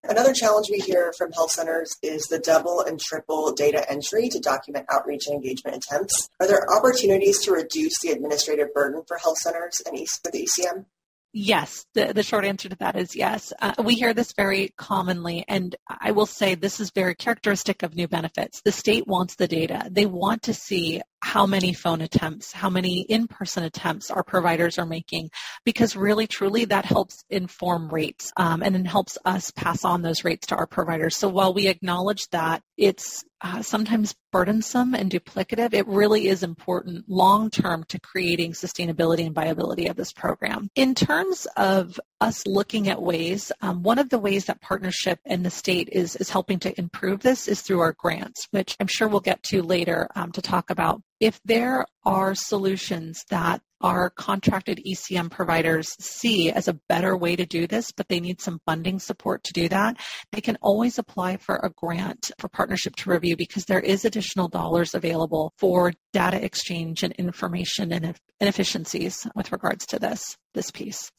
Another 0.04 0.34
challenge 0.34 0.68
we 0.72 0.80
hear 0.80 1.14
from 1.18 1.32
health 1.34 1.52
centers 1.52 1.96
is 2.02 2.24
the 2.24 2.40
double 2.40 2.80
and 2.80 3.00
triple 3.00 3.52
data 3.52 3.86
entry 3.92 4.30
to 4.30 4.40
document 4.40 4.86
outreach 4.90 5.28
and 5.28 5.36
engagement 5.36 5.76
attempts. 5.76 6.30
Are 6.40 6.48
there 6.48 6.66
opportunities 6.72 7.40
to 7.44 7.52
reduce 7.52 8.00
the 8.02 8.12
administrative 8.12 8.74
burden 8.74 9.04
for 9.08 9.18
health 9.18 9.40
centers 9.40 9.82
and 9.86 9.98
the 9.98 10.48
ECM? 10.48 10.86
Yes, 11.32 11.86
the, 11.94 12.12
the 12.12 12.24
short 12.24 12.44
answer 12.44 12.70
to 12.70 12.76
that 12.78 12.96
is 12.96 13.16
yes. 13.16 13.54
Uh, 13.62 13.74
we 13.84 13.94
hear 13.94 14.16
this 14.16 14.34
very 14.34 14.74
commonly, 14.78 15.46
and 15.48 15.76
I 15.88 16.12
will 16.12 16.26
say 16.26 16.56
this 16.56 16.80
is 16.80 16.90
very 16.90 17.14
characteristic 17.14 17.84
of 17.84 17.96
new 17.96 18.08
benefits. 18.08 18.62
The 18.62 18.72
state 18.72 19.06
wants 19.06 19.36
the 19.36 19.48
data. 19.48 19.88
They 19.92 20.08
want 20.08 20.44
to 20.44 20.56
see 20.56 21.02
how 21.22 21.46
many 21.46 21.74
phone 21.74 22.02
attempts, 22.02 22.52
how 22.52 22.70
many 22.70 23.02
in-person 23.02 23.64
attempts 23.64 24.10
our 24.10 24.24
providers 24.24 24.78
are 24.78 24.86
making, 24.86 25.30
because 25.66 25.96
really, 25.96 26.28
truly, 26.28 26.66
that 26.66 26.86
helps 26.86 27.24
inform 27.30 27.90
rates, 27.90 28.32
um, 28.38 28.64
and 28.64 28.76
it 28.76 28.88
helps 28.88 29.18
us 29.26 29.52
pass 29.52 29.84
on 29.84 30.02
those 30.02 30.24
rates 30.24 30.48
to 30.48 30.56
our 30.56 30.68
providers. 30.68 31.18
So 31.18 31.28
while 31.28 31.54
we 31.54 31.68
acknowledge 31.68 32.28
that 32.30 32.62
it's 32.78 33.24
uh, 33.42 33.62
sometimes 33.62 34.16
burdensome 34.32 34.94
and 34.94 35.10
duplicative, 35.10 35.74
it 35.74 35.88
really 35.88 36.28
is 36.28 36.44
important 36.44 37.06
long 37.08 37.50
term 37.50 37.84
to 37.86 38.00
creating 38.00 38.52
sustainability 38.52 39.26
and 39.26 39.34
viability 39.34 39.88
of 39.88 39.96
this 39.96 40.12
program. 40.12 40.70
In 40.76 40.94
terms 40.94 41.48
of 41.56 42.00
us 42.20 42.46
looking 42.46 42.90
at 42.90 43.02
ways, 43.02 43.52
um, 43.62 43.82
one 43.82 43.98
of 43.98 44.10
the 44.10 44.20
ways 44.20 44.46
that 44.46 44.62
partnership 44.62 45.20
in 45.26 45.44
the 45.44 45.50
state 45.50 45.90
is, 45.92 46.18
is 46.18 46.30
helping 46.30 46.60
to 46.60 46.78
improve 46.78 47.22
this 47.22 47.48
is 47.48 47.62
through 47.62 47.80
our 47.80 47.94
grants, 47.94 48.48
which 48.52 48.76
I'm 48.80 48.88
sure 48.88 49.08
we'll 49.08 49.22
get 49.22 49.42
to 49.44 49.62
later 49.62 50.10
um, 50.16 50.32
to 50.34 50.42
talk 50.42 50.70
about. 50.70 51.02
If 51.20 51.40
there 51.44 51.86
are 52.06 52.34
solutions 52.34 53.26
that 53.30 53.62
our 53.82 54.10
contracted 54.10 54.82
ECM 54.86 55.30
providers 55.30 55.90
see 56.00 56.52
as 56.52 56.68
a 56.68 56.80
better 56.88 57.16
way 57.16 57.36
to 57.36 57.46
do 57.46 57.68
this, 57.68 57.92
but 57.92 58.08
they 58.08 58.20
need 58.20 58.42
some 58.42 58.60
funding 58.66 59.00
support 59.00 59.44
to 59.44 59.54
do 59.54 59.68
that, 59.70 59.98
they 60.32 60.42
can 60.42 60.58
always 60.62 60.98
apply 60.98 61.38
for 61.38 61.58
a 61.58 61.70
grant 61.70 62.32
for 62.40 62.48
partnership 62.48 62.96
to 62.98 63.10
review 63.10 63.36
because 63.36 63.66
there 63.66 63.80
is 63.80 64.06
additional 64.06 64.48
dollars 64.48 64.94
available 64.94 65.54
for 65.58 65.94
data 66.14 66.44
exchange 66.44 67.04
and 67.04 67.14
information 67.14 67.92
and 67.92 68.16
inefficiencies 68.40 69.28
with 69.36 69.52
regards 69.52 69.86
to 69.88 70.00
this, 70.00 70.38
this 70.54 70.72
piece. 70.72 71.12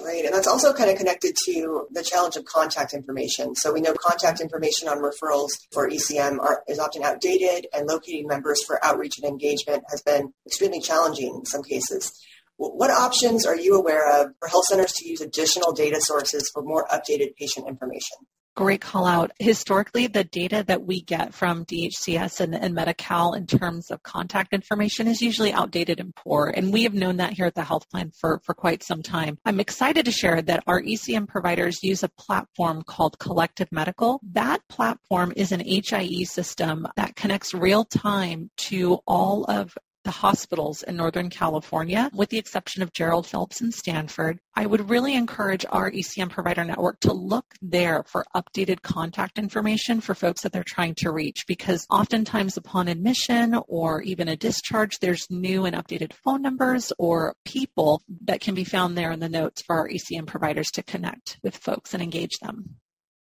Great. 0.00 0.24
And 0.24 0.34
that's 0.34 0.48
also 0.48 0.72
kind 0.72 0.90
of 0.90 0.96
connected 0.96 1.36
to 1.44 1.86
the 1.90 2.02
challenge 2.02 2.36
of 2.36 2.44
contact 2.44 2.94
information. 2.94 3.54
So 3.54 3.72
we 3.72 3.80
know 3.80 3.94
contact 3.94 4.40
information 4.40 4.88
on 4.88 4.98
referrals 4.98 5.50
for 5.72 5.88
ECM 5.88 6.40
are, 6.40 6.62
is 6.66 6.78
often 6.78 7.02
outdated 7.04 7.68
and 7.72 7.86
locating 7.86 8.26
members 8.26 8.62
for 8.64 8.84
outreach 8.84 9.18
and 9.18 9.28
engagement 9.28 9.84
has 9.90 10.02
been 10.02 10.32
extremely 10.46 10.80
challenging 10.80 11.34
in 11.36 11.46
some 11.46 11.62
cases. 11.62 12.12
What 12.56 12.90
options 12.90 13.46
are 13.46 13.56
you 13.56 13.76
aware 13.76 14.22
of 14.22 14.32
for 14.38 14.48
health 14.48 14.66
centers 14.66 14.92
to 14.94 15.08
use 15.08 15.20
additional 15.20 15.72
data 15.72 16.00
sources 16.00 16.50
for 16.52 16.62
more 16.62 16.86
updated 16.88 17.34
patient 17.36 17.68
information? 17.68 18.18
Great 18.56 18.80
call 18.80 19.04
out. 19.04 19.32
Historically, 19.40 20.06
the 20.06 20.22
data 20.22 20.62
that 20.68 20.84
we 20.84 21.02
get 21.02 21.34
from 21.34 21.64
DHCS 21.64 22.40
and, 22.40 22.54
and 22.54 22.72
Medi-Cal 22.72 23.32
in 23.34 23.48
terms 23.48 23.90
of 23.90 24.04
contact 24.04 24.52
information 24.52 25.08
is 25.08 25.20
usually 25.20 25.52
outdated 25.52 25.98
and 25.98 26.14
poor. 26.14 26.52
And 26.54 26.72
we 26.72 26.84
have 26.84 26.94
known 26.94 27.16
that 27.16 27.32
here 27.32 27.46
at 27.46 27.56
the 27.56 27.64
health 27.64 27.90
plan 27.90 28.12
for, 28.20 28.40
for 28.44 28.54
quite 28.54 28.84
some 28.84 29.02
time. 29.02 29.38
I'm 29.44 29.58
excited 29.58 30.04
to 30.04 30.12
share 30.12 30.40
that 30.42 30.62
our 30.68 30.80
ECM 30.80 31.26
providers 31.26 31.82
use 31.82 32.04
a 32.04 32.08
platform 32.08 32.82
called 32.82 33.18
Collective 33.18 33.72
Medical. 33.72 34.20
That 34.22 34.60
platform 34.68 35.32
is 35.34 35.50
an 35.50 35.60
HIE 35.60 36.22
system 36.22 36.86
that 36.94 37.16
connects 37.16 37.54
real 37.54 37.84
time 37.84 38.50
to 38.68 39.00
all 39.04 39.44
of 39.44 39.76
the 40.04 40.10
hospitals 40.10 40.82
in 40.82 40.96
Northern 40.96 41.30
California, 41.30 42.10
with 42.14 42.28
the 42.28 42.38
exception 42.38 42.82
of 42.82 42.92
Gerald 42.92 43.26
Phillips 43.26 43.60
and 43.60 43.74
Stanford, 43.74 44.38
I 44.54 44.66
would 44.66 44.88
really 44.88 45.14
encourage 45.14 45.66
our 45.68 45.90
ECM 45.90 46.30
provider 46.30 46.64
network 46.64 47.00
to 47.00 47.12
look 47.12 47.46
there 47.60 48.04
for 48.04 48.24
updated 48.36 48.82
contact 48.82 49.38
information 49.38 50.00
for 50.00 50.14
folks 50.14 50.42
that 50.42 50.52
they're 50.52 50.62
trying 50.62 50.94
to 50.96 51.10
reach 51.10 51.44
because 51.48 51.86
oftentimes 51.90 52.56
upon 52.56 52.88
admission 52.88 53.58
or 53.66 54.02
even 54.02 54.28
a 54.28 54.36
discharge, 54.36 54.98
there's 55.00 55.30
new 55.30 55.64
and 55.64 55.74
updated 55.74 56.12
phone 56.12 56.42
numbers 56.42 56.92
or 56.98 57.34
people 57.44 58.02
that 58.24 58.40
can 58.40 58.54
be 58.54 58.64
found 58.64 58.96
there 58.96 59.10
in 59.10 59.20
the 59.20 59.28
notes 59.28 59.62
for 59.62 59.76
our 59.76 59.88
ECM 59.88 60.26
providers 60.26 60.70
to 60.72 60.82
connect 60.82 61.38
with 61.42 61.56
folks 61.56 61.94
and 61.94 62.02
engage 62.02 62.38
them. 62.40 62.76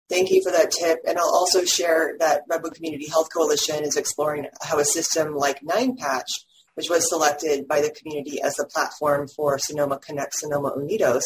Thank 0.09 0.31
you 0.31 0.41
for 0.43 0.51
that 0.51 0.71
tip. 0.71 0.99
And 1.07 1.19
I'll 1.19 1.25
also 1.25 1.65
share 1.65 2.15
that 2.19 2.41
Redwood 2.49 2.73
Community 2.73 3.07
Health 3.07 3.29
Coalition 3.31 3.83
is 3.83 3.95
exploring 3.95 4.47
how 4.63 4.79
a 4.79 4.85
system 4.85 5.35
like 5.35 5.61
Nine 5.61 5.95
Patch 5.95 6.31
which 6.79 6.89
was 6.89 7.09
selected 7.09 7.67
by 7.67 7.81
the 7.81 7.91
community 7.91 8.41
as 8.41 8.55
the 8.55 8.63
platform 8.63 9.27
for 9.27 9.59
Sonoma 9.59 9.99
Connect 9.99 10.33
Sonoma 10.33 10.71
Unidos, 10.77 11.25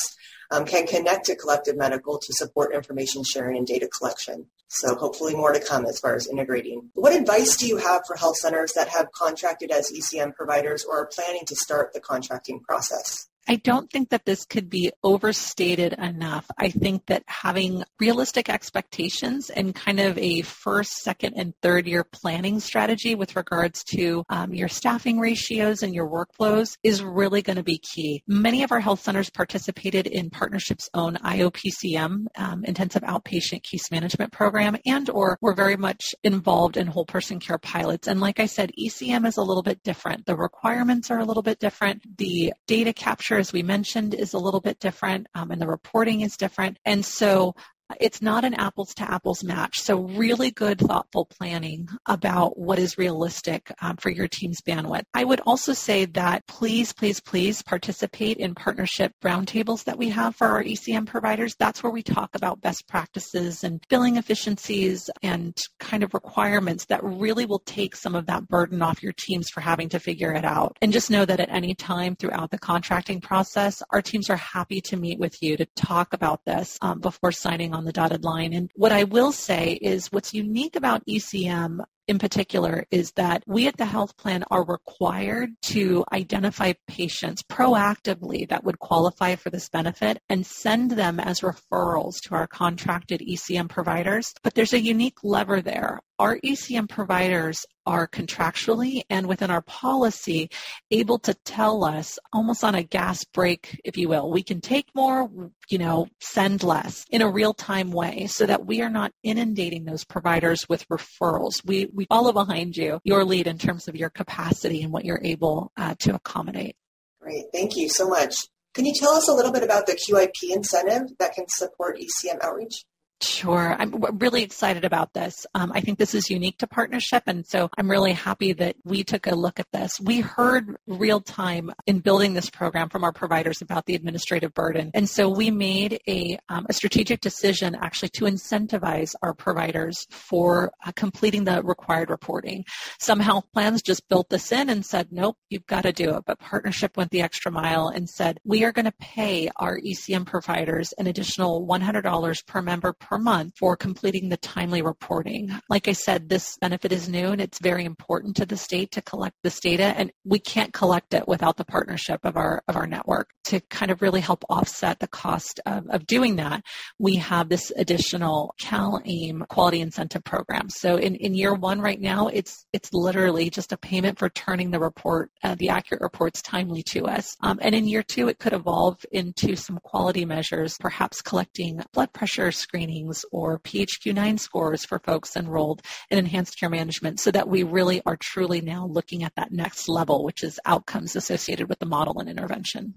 um, 0.50 0.66
can 0.66 0.88
connect 0.88 1.28
to 1.28 1.36
Collective 1.36 1.78
Medical 1.78 2.18
to 2.18 2.34
support 2.34 2.74
information 2.74 3.24
sharing 3.24 3.56
and 3.56 3.68
data 3.68 3.88
collection. 3.88 4.48
So 4.70 4.96
hopefully 4.96 5.36
more 5.36 5.54
to 5.54 5.60
come 5.60 5.86
as 5.86 6.00
far 6.00 6.16
as 6.16 6.28
integrating. 6.28 6.90
What 6.96 7.16
advice 7.16 7.56
do 7.56 7.68
you 7.68 7.78
have 7.78 8.02
for 8.08 8.16
health 8.16 8.38
centers 8.38 8.74
that 8.74 8.88
have 8.88 9.12
contracted 9.12 9.70
as 9.70 9.92
ECM 9.92 10.34
providers 10.34 10.84
or 10.90 11.02
are 11.02 11.10
planning 11.14 11.44
to 11.46 11.56
start 11.56 11.94
the 11.94 12.00
contracting 12.00 12.60
process? 12.62 13.28
I 13.48 13.58
don't 13.58 13.90
think 13.92 14.10
that 14.10 14.26
this 14.26 14.46
could 14.46 14.70
be 14.70 14.92
overstated 15.04 15.94
enough. 15.94 16.46
I 16.58 16.70
think 16.70 17.08
that 17.08 17.24
having 17.28 17.84
realistic 18.00 18.50
expectations 18.50 19.50
and 19.50 19.76
kind 19.76 20.00
of 20.00 20.18
a 20.18 20.42
first, 20.42 20.92
second, 21.02 21.34
and 21.36 21.54
third 21.62 21.88
year 21.88 22.04
planning 22.04 22.60
strategy 22.60 23.16
with 23.16 23.36
regards 23.36 23.84
to 23.96 24.24
um, 24.30 24.54
your 24.54 24.68
staffing 24.68 25.20
ratios 25.20 25.84
and 25.84 25.94
your 25.94 26.08
workflows 26.10 26.78
is 26.84 27.04
really 27.04 27.42
going 27.42 27.58
to 27.58 27.64
be 27.64 27.80
key. 27.80 28.24
Many 28.28 28.64
of 28.64 28.72
our 28.72 28.80
health 28.80 29.02
centers 29.02 29.30
participated 29.30 30.08
in 30.08 30.30
Partnership's 30.30 30.90
own 30.94 31.16
IOPCM, 31.16 32.26
um, 32.38 32.64
Intensive 32.66 33.04
Outpatient 33.04 33.64
Case 33.64 33.92
Management 33.92 34.32
Program, 34.32 34.78
and 34.86 35.10
or 35.10 35.38
were 35.42 35.54
very 35.54 35.78
much 35.78 36.16
involved 36.24 36.78
in 36.78 36.88
whole 36.88 37.06
person 37.06 37.40
care 37.40 37.58
pilots. 37.58 38.08
And 38.08 38.20
like 38.20 38.40
I 38.40 38.46
said, 38.46 38.72
ECM 38.80 39.26
is 39.28 39.38
a 39.38 39.42
little 39.42 39.64
bit 39.64 39.84
different. 39.84 40.26
The 40.26 40.36
requirements 40.36 41.12
are 41.12 41.20
a 41.20 41.26
little 41.26 41.44
bit 41.44 41.60
different. 41.60 42.04
The 42.18 42.54
data 42.68 42.94
capture, 42.94 43.33
as 43.38 43.54
we 43.54 43.64
mentioned, 43.64 44.14
is 44.14 44.34
a 44.34 44.40
little 44.40 44.62
bit 44.62 44.80
different, 44.80 45.28
um, 45.36 45.52
and 45.52 45.62
the 45.62 45.68
reporting 45.68 46.22
is 46.22 46.38
different. 46.38 46.78
And 46.86 47.06
so 47.06 47.56
it's 48.00 48.22
not 48.22 48.44
an 48.44 48.54
apples 48.54 48.94
to 48.96 49.10
apples 49.10 49.44
match. 49.44 49.80
So 49.80 49.98
really 49.98 50.52
good, 50.52 50.80
thoughtful 50.80 51.26
planning 51.26 51.88
about 52.08 52.58
what 52.58 52.80
is 52.80 52.98
realistic 52.98 53.72
um, 53.82 53.98
for 53.98 54.10
your 54.10 54.28
team's 54.28 54.62
bandwidth. 54.62 55.04
I 55.14 55.24
would 55.24 55.42
also 55.42 55.74
say 55.74 56.06
that 56.06 56.46
please, 56.48 56.94
please, 56.94 57.20
please 57.20 57.62
participate 57.62 58.38
in 58.38 58.56
partnership 58.56 59.14
roundtables 59.24 59.84
that 59.86 59.98
we 59.98 60.10
have 60.10 60.36
for 60.36 60.48
our 60.48 60.64
ECM 60.64 61.06
providers. 61.06 61.56
That's 61.58 61.84
where 61.84 61.92
we 61.92 62.04
talk 62.04 62.32
about 62.34 62.62
best 62.62 62.88
practices 62.88 63.64
and 63.64 63.84
billing 63.90 64.18
efficiencies 64.18 65.10
and 65.22 65.58
kind 65.80 66.04
of 66.04 66.14
requirements 66.14 66.86
that 66.86 67.04
really 67.04 67.46
will 67.46 67.64
take 67.66 67.96
some 67.96 68.16
of 68.16 68.26
that 68.28 68.48
burden 68.48 68.82
off 68.82 69.04
your 69.04 69.14
teams 69.18 69.50
for 69.50 69.62
having 69.62 69.90
to 69.90 70.00
figure 70.00 70.34
it 70.34 70.46
out. 70.46 70.78
And 70.82 70.94
just 70.94 71.12
know 71.12 71.26
that 71.26 71.40
at 71.40 71.50
any 71.50 71.76
time 71.76 72.16
throughout 72.16 72.52
the 72.52 72.60
contracting 72.60 73.22
process, 73.22 73.82
our 73.92 74.02
teams 74.02 74.30
are 74.30 74.38
happy 74.38 74.82
to 74.82 74.98
meet 74.98 75.20
with 75.20 75.36
you 75.42 75.58
to 75.58 75.66
talk 75.76 76.14
about 76.14 76.44
this 76.46 76.78
um, 76.82 77.00
before 77.00 77.32
signing 77.32 77.74
on 77.74 77.83
the 77.86 77.94
dotted 77.94 78.24
line. 78.24 78.54
And 78.54 78.70
what 78.76 78.92
I 78.92 79.04
will 79.04 79.32
say 79.32 79.74
is 79.82 80.12
what's 80.12 80.34
unique 80.34 80.76
about 80.76 81.06
ECM 81.06 81.84
in 82.08 82.20
particular 82.20 82.86
is 82.92 83.12
that 83.14 83.44
we 83.48 83.68
at 83.68 83.78
the 83.78 83.86
health 83.86 84.18
plan 84.18 84.44
are 84.52 84.66
required 84.66 85.52
to 85.62 86.04
identify 86.12 86.74
patients 86.88 87.44
proactively 87.44 88.48
that 88.50 88.64
would 88.64 88.80
qualify 88.80 89.36
for 89.36 89.50
this 89.50 89.70
benefit 89.70 90.20
and 90.30 90.46
send 90.46 90.92
them 90.92 91.20
as 91.20 91.42
referrals 91.42 92.20
to 92.22 92.36
our 92.36 92.48
contracted 92.48 93.22
ECM 93.22 93.70
providers. 93.70 94.34
But 94.44 94.54
there's 94.54 94.74
a 94.74 94.82
unique 94.82 95.24
lever 95.24 95.62
there. 95.62 96.02
Our 96.24 96.40
ECM 96.40 96.88
providers 96.88 97.66
are 97.86 98.08
contractually 98.08 99.02
and 99.10 99.28
within 99.28 99.52
our 99.52 99.62
policy 99.62 100.50
able 100.90 101.20
to 101.20 101.34
tell 101.34 101.84
us 101.84 102.18
almost 102.32 102.64
on 102.64 102.76
a 102.76 102.82
gas 102.82 103.26
break, 103.26 103.82
if 103.84 103.98
you 103.98 104.08
will, 104.08 104.32
we 104.32 104.42
can 104.42 104.62
take 104.62 104.88
more, 104.96 105.30
you 105.68 105.78
know, 105.78 106.08
send 106.22 106.64
less 106.64 107.06
in 107.10 107.22
a 107.22 107.30
real 107.30 107.54
time 107.54 107.92
way 107.92 108.28
so 108.28 108.46
that 108.46 108.66
we 108.66 108.82
are 108.82 108.90
not 108.90 109.12
inundating 109.22 109.84
those 109.84 110.06
providers 110.06 110.70
with 110.70 110.88
referrals. 110.88 111.56
We, 111.66 111.90
we 111.94 112.06
follow 112.06 112.32
behind 112.32 112.78
you, 112.78 113.02
your 113.04 113.26
lead 113.26 113.46
in 113.46 113.58
terms 113.58 113.90
of 113.90 113.98
your 113.98 114.10
capacity 114.10 114.82
and 114.82 114.94
what 114.94 115.04
you're 115.04 115.20
able 115.26 115.74
uh, 115.76 115.96
to 116.00 116.16
accommodate. 116.16 116.78
Great. 117.20 117.48
Thank 117.52 117.76
you 117.76 117.90
so 117.90 118.08
much. 118.08 118.34
Can 118.74 118.86
you 118.86 118.94
tell 118.96 119.12
us 119.12 119.28
a 119.28 119.34
little 119.34 119.52
bit 119.52 119.64
about 119.64 119.88
the 119.88 120.00
QIP 120.00 120.56
incentive 120.56 121.18
that 121.20 121.34
can 121.34 121.50
support 121.50 122.00
ECM 122.00 122.42
outreach? 122.42 122.86
Sure. 123.24 123.76
I'm 123.80 123.94
really 124.20 124.44
excited 124.44 124.84
about 124.84 125.14
this. 125.14 125.46
Um, 125.56 125.72
I 125.74 125.80
think 125.80 125.98
this 125.98 126.14
is 126.14 126.30
unique 126.30 126.58
to 126.58 126.68
partnership. 126.68 127.24
And 127.26 127.46
so 127.46 127.70
I'm 127.78 127.90
really 127.90 128.12
happy 128.12 128.52
that 128.54 128.76
we 128.84 129.04
took 129.04 129.28
a 129.28 129.36
look 129.36 129.62
at 129.62 129.72
this. 129.72 129.98
We 130.02 130.20
heard 130.20 130.76
real 130.88 131.22
time 131.22 131.72
in 131.88 132.00
building 132.00 132.34
this 132.34 132.50
program 132.50 132.90
from 132.90 133.06
our 133.06 133.14
providers 133.14 133.62
about 133.62 133.86
the 133.86 133.96
administrative 133.96 134.54
burden. 134.54 134.92
And 134.94 135.10
so 135.10 135.30
we 135.30 135.52
made 135.52 136.02
a, 136.08 136.38
um, 136.50 136.66
a 136.68 136.74
strategic 136.74 137.22
decision 137.22 137.76
actually 137.76 138.10
to 138.10 138.26
incentivize 138.26 139.16
our 139.22 139.34
providers 139.34 140.06
for 140.10 140.72
uh, 140.86 140.92
completing 140.94 141.46
the 141.46 141.64
required 141.64 142.10
reporting. 142.10 142.66
Some 143.00 143.22
health 143.22 143.46
plans 143.54 143.82
just 143.82 144.08
built 144.10 144.30
this 144.30 144.52
in 144.52 144.70
and 144.70 144.86
said, 144.86 145.08
nope, 145.12 145.38
you've 145.50 145.66
got 145.68 145.84
to 145.84 145.94
do 145.94 146.16
it. 146.18 146.24
But 146.26 146.40
partnership 146.40 146.98
went 146.98 147.12
the 147.12 147.22
extra 147.22 147.52
mile 147.52 147.88
and 147.88 148.10
said, 148.10 148.40
we 148.44 148.66
are 148.66 148.74
going 148.74 148.86
to 148.86 148.94
pay 149.00 149.50
our 149.56 149.80
ECM 149.80 150.26
providers 150.26 150.94
an 150.98 151.08
additional 151.08 151.66
$100 151.66 152.46
per 152.46 152.62
member 152.62 152.92
per 152.92 153.13
per 153.14 153.20
month 153.20 153.54
for 153.60 153.78
completing 153.78 154.30
the 154.30 154.38
timely 154.38 154.82
reporting. 154.82 155.52
Like 155.70 155.88
I 155.88 155.92
said, 155.92 156.30
this 156.30 156.58
benefit 156.60 156.92
is 156.92 157.08
new 157.08 157.28
and 157.28 157.40
it's 157.40 157.60
very 157.60 157.86
important 157.86 158.36
to 158.38 158.46
the 158.46 158.58
state 158.58 158.92
to 158.94 159.04
collect 159.04 159.36
this 159.44 159.60
data 159.60 159.94
and 159.96 160.12
we 160.26 160.40
can't 160.40 160.74
collect 160.74 161.14
it 161.14 161.28
without 161.28 161.58
the 161.58 161.66
partnership 161.66 162.22
of 162.24 162.36
our 162.38 162.64
of 162.68 162.76
our 162.76 162.88
network 162.88 163.30
to 163.44 163.60
kind 163.70 163.92
of 163.92 164.02
really 164.02 164.22
help 164.22 164.44
offset 164.50 165.00
the 165.00 165.08
cost 165.08 165.60
of, 165.68 165.86
of 165.90 166.08
doing 166.08 166.38
that. 166.38 166.64
We 166.98 167.18
have 167.18 167.50
this 167.50 167.72
additional 167.76 168.56
CalAIM 168.60 169.48
quality 169.48 169.82
incentive 169.82 170.24
program. 170.24 170.70
So 170.70 170.96
in, 170.96 171.16
in 171.16 171.36
year 171.36 171.54
one 171.54 171.82
right 171.82 172.02
now, 172.02 172.30
it's 172.30 172.66
it's 172.74 172.92
literally 172.94 173.52
just 173.52 173.74
a 173.74 173.78
payment 173.78 174.18
for 174.18 174.30
turning 174.30 174.72
the 174.72 174.80
report, 174.80 175.30
uh, 175.44 175.56
the 175.60 175.70
accurate 175.70 176.02
reports 176.02 176.42
timely 176.42 176.82
to 176.94 177.06
us. 177.06 177.36
Um, 177.42 177.60
and 177.62 177.76
in 177.76 177.88
year 177.88 178.02
two, 178.02 178.28
it 178.28 178.40
could 178.40 178.54
evolve 178.54 179.06
into 179.12 179.56
some 179.56 179.80
quality 179.84 180.26
measures, 180.26 180.78
perhaps 180.80 181.22
collecting 181.22 181.80
blood 181.94 182.12
pressure 182.12 182.52
screening 182.52 183.03
or 183.32 183.60
PHQ-9 183.60 184.40
scores 184.40 184.86
for 184.86 185.00
folks 185.00 185.36
enrolled 185.36 185.82
in 186.10 186.18
enhanced 186.18 186.60
care 186.60 186.70
management 186.70 187.20
so 187.20 187.32
that 187.32 187.48
we 187.48 187.64
really 187.64 188.02
are 188.06 188.18
truly 188.18 188.62
now 188.62 188.86
looking 188.86 189.24
at 189.24 189.36
that 189.36 189.52
next 189.52 189.90
level, 189.90 190.24
which 190.24 190.44
is 190.44 190.60
outcomes 190.66 191.16
associated 191.16 191.70
with 191.70 191.80
the 191.80 191.86
model 191.86 192.20
and 192.20 192.30
intervention. 192.30 192.96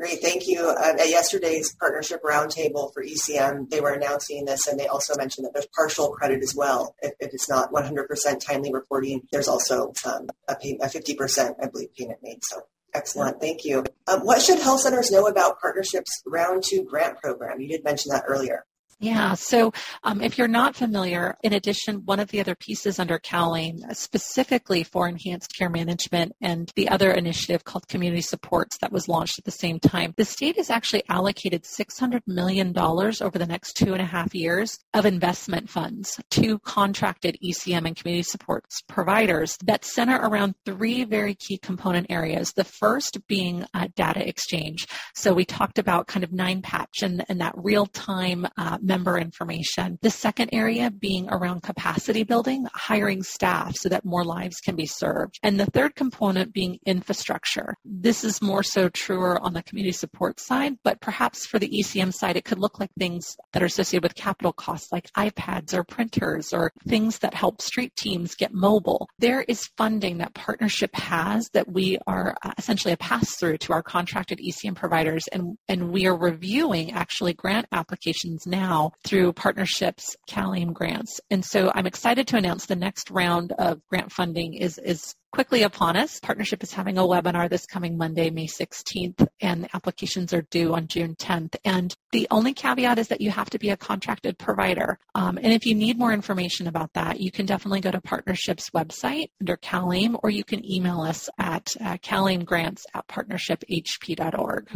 Great, 0.00 0.22
thank 0.22 0.46
you. 0.46 0.66
Uh, 0.66 0.94
at 0.98 1.10
yesterday's 1.10 1.76
partnership 1.78 2.22
roundtable 2.22 2.90
for 2.94 3.04
ECM, 3.04 3.68
they 3.68 3.82
were 3.82 3.92
announcing 3.92 4.46
this 4.46 4.66
and 4.66 4.80
they 4.80 4.86
also 4.86 5.14
mentioned 5.18 5.44
that 5.44 5.52
there's 5.52 5.68
partial 5.76 6.08
credit 6.08 6.42
as 6.42 6.54
well. 6.56 6.94
If, 7.02 7.12
if 7.20 7.34
it's 7.34 7.50
not 7.50 7.70
100% 7.70 8.40
timely 8.40 8.72
reporting, 8.72 9.20
there's 9.30 9.46
also 9.46 9.92
um, 10.06 10.30
a, 10.48 10.56
pay, 10.56 10.78
a 10.80 10.86
50%, 10.86 11.54
I 11.62 11.66
believe, 11.66 11.94
payment 11.94 12.20
made. 12.22 12.38
So 12.44 12.62
excellent, 12.94 13.42
thank 13.42 13.66
you. 13.66 13.84
Um, 14.06 14.20
what 14.20 14.40
should 14.40 14.58
health 14.58 14.80
centers 14.80 15.10
know 15.10 15.26
about 15.26 15.60
Partnership's 15.60 16.22
Round 16.24 16.64
2 16.66 16.84
grant 16.84 17.18
program? 17.18 17.60
You 17.60 17.68
did 17.68 17.84
mention 17.84 18.10
that 18.10 18.24
earlier. 18.26 18.64
Yeah. 19.00 19.32
So 19.32 19.72
um, 20.04 20.20
if 20.20 20.36
you're 20.36 20.46
not 20.46 20.76
familiar, 20.76 21.38
in 21.42 21.54
addition, 21.54 22.04
one 22.04 22.20
of 22.20 22.28
the 22.28 22.40
other 22.40 22.54
pieces 22.54 22.98
under 22.98 23.18
CalAIM 23.18 23.96
specifically 23.96 24.84
for 24.84 25.08
enhanced 25.08 25.56
care 25.56 25.70
management 25.70 26.36
and 26.42 26.70
the 26.76 26.90
other 26.90 27.10
initiative 27.10 27.64
called 27.64 27.88
community 27.88 28.20
supports 28.20 28.76
that 28.82 28.92
was 28.92 29.08
launched 29.08 29.38
at 29.38 29.46
the 29.46 29.50
same 29.50 29.80
time, 29.80 30.12
the 30.18 30.26
state 30.26 30.56
has 30.56 30.68
actually 30.68 31.02
allocated 31.08 31.62
$600 31.62 32.20
million 32.26 32.76
over 32.76 33.38
the 33.38 33.46
next 33.46 33.72
two 33.72 33.94
and 33.94 34.02
a 34.02 34.04
half 34.04 34.34
years 34.34 34.78
of 34.92 35.06
investment 35.06 35.70
funds 35.70 36.20
to 36.32 36.58
contracted 36.58 37.38
ECM 37.42 37.86
and 37.86 37.96
community 37.96 38.22
supports 38.22 38.82
providers 38.86 39.56
that 39.64 39.82
center 39.82 40.16
around 40.16 40.54
three 40.66 41.04
very 41.04 41.34
key 41.34 41.56
component 41.56 42.06
areas. 42.10 42.52
The 42.52 42.64
first 42.64 43.26
being 43.26 43.64
uh, 43.72 43.88
data 43.96 44.28
exchange. 44.28 44.86
So 45.14 45.32
we 45.32 45.46
talked 45.46 45.78
about 45.78 46.06
kind 46.06 46.22
of 46.22 46.34
nine 46.34 46.60
patch 46.60 47.02
and, 47.02 47.24
and 47.30 47.40
that 47.40 47.54
real 47.56 47.86
time 47.86 48.46
uh, 48.58 48.76
member 48.90 49.16
information. 49.18 49.98
The 50.02 50.10
second 50.10 50.50
area 50.52 50.90
being 50.90 51.28
around 51.30 51.62
capacity 51.62 52.24
building, 52.24 52.66
hiring 52.74 53.22
staff 53.22 53.76
so 53.76 53.88
that 53.88 54.04
more 54.04 54.24
lives 54.24 54.56
can 54.56 54.74
be 54.74 54.86
served. 54.86 55.38
And 55.44 55.60
the 55.60 55.66
third 55.66 55.94
component 55.94 56.52
being 56.52 56.80
infrastructure. 56.86 57.76
This 57.84 58.24
is 58.24 58.42
more 58.42 58.64
so 58.64 58.88
truer 58.88 59.40
on 59.40 59.52
the 59.52 59.62
community 59.62 59.92
support 59.92 60.40
side, 60.40 60.74
but 60.82 61.00
perhaps 61.00 61.46
for 61.46 61.60
the 61.60 61.68
ECM 61.68 62.12
side, 62.12 62.36
it 62.36 62.44
could 62.44 62.58
look 62.58 62.80
like 62.80 62.90
things 62.98 63.36
that 63.52 63.62
are 63.62 63.66
associated 63.66 64.02
with 64.02 64.16
capital 64.16 64.52
costs 64.52 64.90
like 64.90 65.08
iPads 65.16 65.72
or 65.72 65.84
printers 65.84 66.52
or 66.52 66.72
things 66.88 67.20
that 67.20 67.34
help 67.34 67.62
street 67.62 67.94
teams 67.96 68.34
get 68.34 68.52
mobile. 68.52 69.08
There 69.20 69.42
is 69.42 69.70
funding 69.76 70.18
that 70.18 70.34
partnership 70.34 70.94
has 70.96 71.48
that 71.52 71.70
we 71.70 71.98
are 72.08 72.36
uh, 72.42 72.52
essentially 72.58 72.92
a 72.92 72.96
pass 72.96 73.36
through 73.36 73.58
to 73.58 73.72
our 73.72 73.84
contracted 73.84 74.40
ECM 74.40 74.74
providers 74.74 75.22
and, 75.32 75.56
and 75.68 75.92
we 75.92 76.06
are 76.06 76.16
reviewing 76.16 76.90
actually 76.92 77.34
grant 77.34 77.66
applications 77.70 78.46
now 78.46 78.79
now 78.80 78.92
through 79.04 79.32
partnerships, 79.32 80.16
CalAIM 80.28 80.72
grants. 80.72 81.20
And 81.30 81.44
so 81.44 81.70
I'm 81.74 81.86
excited 81.86 82.26
to 82.28 82.36
announce 82.36 82.66
the 82.66 82.76
next 82.76 83.10
round 83.10 83.52
of 83.52 83.80
grant 83.88 84.12
funding 84.12 84.54
is, 84.54 84.78
is 84.78 85.14
quickly 85.32 85.62
upon 85.62 85.96
us. 85.96 86.18
Partnership 86.20 86.62
is 86.62 86.72
having 86.72 86.98
a 86.98 87.02
webinar 87.02 87.48
this 87.48 87.66
coming 87.66 87.96
Monday, 87.96 88.30
May 88.30 88.46
16th, 88.46 89.26
and 89.40 89.64
the 89.64 89.76
applications 89.76 90.32
are 90.32 90.42
due 90.42 90.74
on 90.74 90.88
June 90.88 91.14
10th. 91.14 91.56
And 91.64 91.94
the 92.12 92.26
only 92.30 92.52
caveat 92.52 92.98
is 92.98 93.08
that 93.08 93.20
you 93.20 93.30
have 93.30 93.50
to 93.50 93.58
be 93.58 93.70
a 93.70 93.76
contracted 93.76 94.38
provider. 94.38 94.98
Um, 95.14 95.38
and 95.38 95.52
if 95.52 95.66
you 95.66 95.74
need 95.74 95.98
more 95.98 96.12
information 96.12 96.66
about 96.66 96.92
that, 96.94 97.20
you 97.20 97.30
can 97.30 97.46
definitely 97.46 97.80
go 97.80 97.90
to 97.90 98.00
Partnership's 98.00 98.70
website 98.70 99.30
under 99.40 99.56
CalAIM, 99.56 100.18
or 100.22 100.30
you 100.30 100.44
can 100.44 100.68
email 100.68 101.00
us 101.00 101.28
at 101.38 101.68
uh, 101.80 101.96
calaimgrants 101.98 102.82
at 102.94 103.06
partnershiphp.org. 103.06 104.68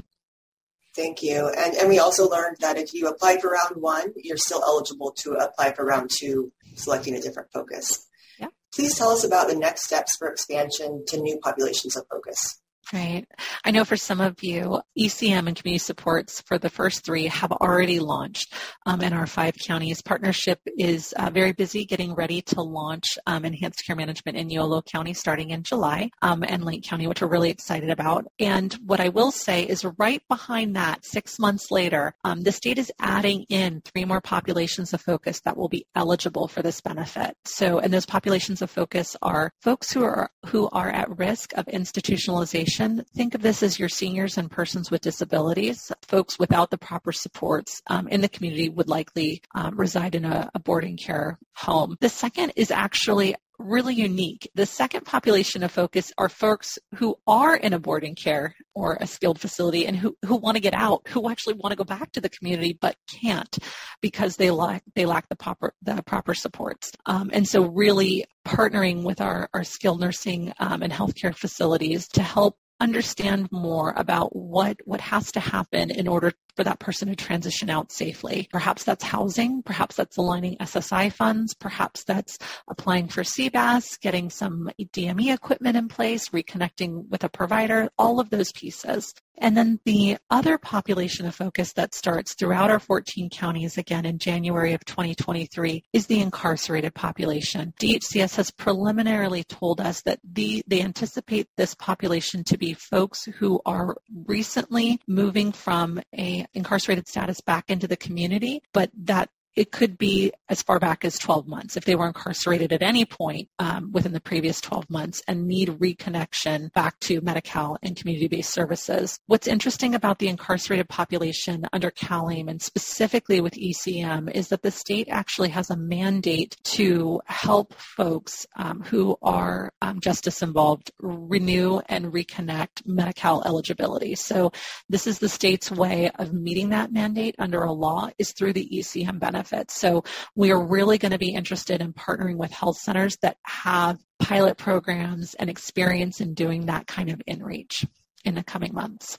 Thank 0.94 1.22
you. 1.22 1.48
And, 1.48 1.74
and 1.74 1.88
we 1.88 1.98
also 1.98 2.28
learned 2.28 2.58
that 2.60 2.78
if 2.78 2.94
you 2.94 3.08
apply 3.08 3.38
for 3.38 3.50
round 3.50 3.82
one, 3.82 4.12
you're 4.16 4.36
still 4.36 4.62
eligible 4.62 5.10
to 5.18 5.32
apply 5.32 5.72
for 5.72 5.84
round 5.84 6.10
two, 6.16 6.52
selecting 6.76 7.16
a 7.16 7.20
different 7.20 7.50
focus. 7.52 8.06
Yeah. 8.38 8.48
Please 8.72 8.96
tell 8.96 9.08
us 9.08 9.24
about 9.24 9.48
the 9.48 9.56
next 9.56 9.84
steps 9.84 10.16
for 10.16 10.28
expansion 10.28 11.04
to 11.08 11.20
new 11.20 11.38
populations 11.38 11.96
of 11.96 12.06
focus. 12.08 12.60
Right. 12.92 13.26
I 13.64 13.70
know 13.70 13.84
for 13.84 13.96
some 13.96 14.20
of 14.20 14.42
you, 14.42 14.80
ECM 14.98 15.46
and 15.46 15.56
community 15.56 15.78
supports 15.78 16.42
for 16.42 16.58
the 16.58 16.68
first 16.68 17.04
three 17.04 17.26
have 17.28 17.50
already 17.50 17.98
launched 17.98 18.52
um, 18.84 19.00
in 19.00 19.12
our 19.12 19.26
five 19.26 19.54
counties. 19.56 20.02
Partnership 20.02 20.60
is 20.76 21.14
uh, 21.16 21.30
very 21.30 21.52
busy 21.52 21.86
getting 21.86 22.14
ready 22.14 22.42
to 22.42 22.60
launch 22.60 23.04
um, 23.26 23.44
enhanced 23.44 23.84
care 23.86 23.96
management 23.96 24.36
in 24.36 24.50
Yolo 24.50 24.82
County 24.82 25.14
starting 25.14 25.50
in 25.50 25.62
July 25.62 26.10
um, 26.20 26.44
and 26.46 26.64
Lake 26.64 26.82
County, 26.84 27.06
which 27.06 27.22
we're 27.22 27.28
really 27.28 27.50
excited 27.50 27.88
about. 27.88 28.26
And 28.38 28.74
what 28.84 29.00
I 29.00 29.08
will 29.08 29.30
say 29.30 29.62
is 29.62 29.86
right 29.98 30.22
behind 30.28 30.76
that, 30.76 31.04
six 31.04 31.38
months 31.38 31.70
later, 31.70 32.14
um, 32.24 32.42
the 32.42 32.52
state 32.52 32.78
is 32.78 32.92
adding 33.00 33.44
in 33.48 33.80
three 33.84 34.04
more 34.04 34.20
populations 34.20 34.92
of 34.92 35.00
focus 35.00 35.40
that 35.44 35.56
will 35.56 35.68
be 35.68 35.86
eligible 35.94 36.48
for 36.48 36.60
this 36.60 36.80
benefit. 36.80 37.34
So, 37.46 37.78
and 37.78 37.92
those 37.92 38.06
populations 38.06 38.60
of 38.60 38.70
focus 38.70 39.16
are 39.22 39.52
folks 39.62 39.92
who 39.92 40.04
are 40.04 40.30
who 40.46 40.68
are 40.72 40.90
at 40.90 41.18
risk 41.18 41.52
of 41.56 41.64
institutionalization 41.66 42.73
think 43.14 43.34
of 43.34 43.42
this 43.42 43.62
as 43.62 43.78
your 43.78 43.88
seniors 43.88 44.38
and 44.38 44.50
persons 44.50 44.90
with 44.90 45.02
disabilities. 45.02 45.92
Folks 46.02 46.38
without 46.38 46.70
the 46.70 46.78
proper 46.78 47.12
supports 47.12 47.82
um, 47.88 48.08
in 48.08 48.20
the 48.20 48.28
community 48.28 48.68
would 48.68 48.88
likely 48.88 49.42
um, 49.54 49.76
reside 49.76 50.14
in 50.14 50.24
a, 50.24 50.50
a 50.54 50.58
boarding 50.58 50.96
care 50.96 51.38
home. 51.54 51.96
The 52.00 52.08
second 52.08 52.52
is 52.56 52.70
actually 52.70 53.34
really 53.58 53.94
unique. 53.94 54.50
The 54.54 54.66
second 54.66 55.04
population 55.04 55.62
of 55.62 55.70
focus 55.70 56.12
are 56.18 56.28
folks 56.28 56.78
who 56.96 57.16
are 57.26 57.56
in 57.56 57.72
a 57.72 57.78
boarding 57.78 58.14
care 58.14 58.54
or 58.74 58.98
a 59.00 59.06
skilled 59.06 59.40
facility 59.40 59.86
and 59.86 59.96
who, 59.96 60.16
who 60.24 60.36
want 60.36 60.56
to 60.56 60.60
get 60.60 60.74
out, 60.74 61.02
who 61.08 61.30
actually 61.30 61.54
want 61.54 61.70
to 61.70 61.76
go 61.76 61.84
back 61.84 62.12
to 62.12 62.20
the 62.20 62.28
community 62.28 62.76
but 62.80 62.96
can't 63.08 63.58
because 64.00 64.36
they 64.36 64.50
lack 64.50 64.82
they 64.94 65.06
lack 65.06 65.28
the 65.28 65.36
proper 65.36 65.72
the 65.82 66.02
proper 66.02 66.34
supports. 66.34 66.92
Um, 67.06 67.30
and 67.32 67.46
so 67.46 67.62
really 67.62 68.24
partnering 68.46 69.04
with 69.04 69.20
our, 69.20 69.48
our 69.54 69.64
skilled 69.64 70.00
nursing 70.00 70.52
um, 70.58 70.82
and 70.82 70.92
healthcare 70.92 71.34
facilities 71.34 72.08
to 72.08 72.22
help 72.22 72.56
understand 72.80 73.48
more 73.50 73.92
about 73.96 74.34
what, 74.34 74.76
what 74.84 75.00
has 75.00 75.32
to 75.32 75.40
happen 75.40 75.90
in 75.90 76.08
order 76.08 76.32
for 76.56 76.64
that 76.64 76.78
person 76.78 77.08
to 77.08 77.16
transition 77.16 77.70
out 77.70 77.92
safely. 77.92 78.48
Perhaps 78.50 78.84
that's 78.84 79.04
housing, 79.04 79.62
perhaps 79.62 79.96
that's 79.96 80.16
aligning 80.16 80.56
SSI 80.58 81.12
funds, 81.12 81.54
perhaps 81.54 82.04
that's 82.04 82.38
applying 82.68 83.08
for 83.08 83.22
CBAS, 83.22 84.00
getting 84.00 84.30
some 84.30 84.70
DME 84.80 85.32
equipment 85.32 85.76
in 85.76 85.88
place, 85.88 86.28
reconnecting 86.30 87.08
with 87.08 87.24
a 87.24 87.28
provider, 87.28 87.88
all 87.98 88.20
of 88.20 88.30
those 88.30 88.52
pieces. 88.52 89.14
And 89.38 89.56
then 89.56 89.80
the 89.84 90.16
other 90.30 90.58
population 90.58 91.26
of 91.26 91.34
focus 91.34 91.72
that 91.72 91.94
starts 91.94 92.34
throughout 92.34 92.70
our 92.70 92.78
14 92.78 93.30
counties 93.30 93.76
again 93.76 94.06
in 94.06 94.18
January 94.18 94.74
of 94.74 94.84
2023 94.84 95.82
is 95.92 96.06
the 96.06 96.20
incarcerated 96.20 96.94
population. 96.94 97.74
DHCS 97.80 98.36
has 98.36 98.50
preliminarily 98.52 99.42
told 99.44 99.80
us 99.80 100.02
that 100.02 100.20
the, 100.22 100.62
they 100.66 100.82
anticipate 100.82 101.48
this 101.56 101.74
population 101.74 102.44
to 102.44 102.56
be 102.56 102.74
folks 102.74 103.24
who 103.24 103.60
are 103.66 103.96
recently 104.26 105.00
moving 105.06 105.50
from 105.50 106.00
a 106.16 106.43
incarcerated 106.52 107.08
status 107.08 107.40
back 107.40 107.64
into 107.68 107.88
the 107.88 107.96
community, 107.96 108.62
but 108.72 108.90
that 108.96 109.30
it 109.56 109.70
could 109.70 109.96
be 109.96 110.32
as 110.48 110.62
far 110.62 110.78
back 110.78 111.04
as 111.04 111.18
12 111.18 111.46
months 111.46 111.76
if 111.76 111.84
they 111.84 111.94
were 111.94 112.06
incarcerated 112.06 112.72
at 112.72 112.82
any 112.82 113.04
point 113.04 113.48
um, 113.58 113.92
within 113.92 114.12
the 114.12 114.20
previous 114.20 114.60
12 114.60 114.90
months 114.90 115.22
and 115.28 115.46
need 115.46 115.68
reconnection 115.68 116.72
back 116.72 116.98
to 117.00 117.20
Medi-Cal 117.20 117.78
and 117.82 117.96
community-based 117.96 118.52
services. 118.52 119.18
What's 119.26 119.46
interesting 119.46 119.94
about 119.94 120.18
the 120.18 120.28
incarcerated 120.28 120.88
population 120.88 121.66
under 121.72 121.90
CalAIM 121.90 122.50
and 122.50 122.60
specifically 122.60 123.40
with 123.40 123.54
ECM 123.54 124.30
is 124.32 124.48
that 124.48 124.62
the 124.62 124.70
state 124.70 125.08
actually 125.10 125.50
has 125.50 125.70
a 125.70 125.76
mandate 125.76 126.56
to 126.64 127.20
help 127.26 127.74
folks 127.74 128.46
um, 128.56 128.82
who 128.82 129.16
are 129.22 129.72
um, 129.82 130.00
justice 130.00 130.42
involved 130.42 130.90
renew 130.98 131.80
and 131.88 132.06
reconnect 132.06 132.86
Medi-Cal 132.86 133.44
eligibility. 133.44 134.14
So 134.14 134.52
this 134.88 135.06
is 135.06 135.18
the 135.18 135.28
state's 135.28 135.70
way 135.70 136.10
of 136.18 136.32
meeting 136.32 136.70
that 136.70 136.92
mandate 136.92 137.36
under 137.38 137.62
a 137.62 137.72
law 137.72 138.10
is 138.18 138.32
through 138.32 138.54
the 138.54 138.68
ECM 138.68 139.18
benefit 139.18 139.43
benefits. 139.44 139.78
So 139.78 140.04
we 140.34 140.50
are 140.50 140.62
really 140.62 140.98
going 140.98 141.12
to 141.12 141.18
be 141.18 141.34
interested 141.34 141.80
in 141.80 141.92
partnering 141.92 142.36
with 142.36 142.50
health 142.50 142.78
centers 142.78 143.16
that 143.22 143.36
have 143.44 143.98
pilot 144.18 144.56
programs 144.56 145.34
and 145.34 145.50
experience 145.50 146.20
in 146.20 146.34
doing 146.34 146.66
that 146.66 146.86
kind 146.86 147.10
of 147.10 147.20
inReach 147.28 147.86
in 148.24 148.34
the 148.34 148.42
coming 148.42 148.74
months. 148.74 149.18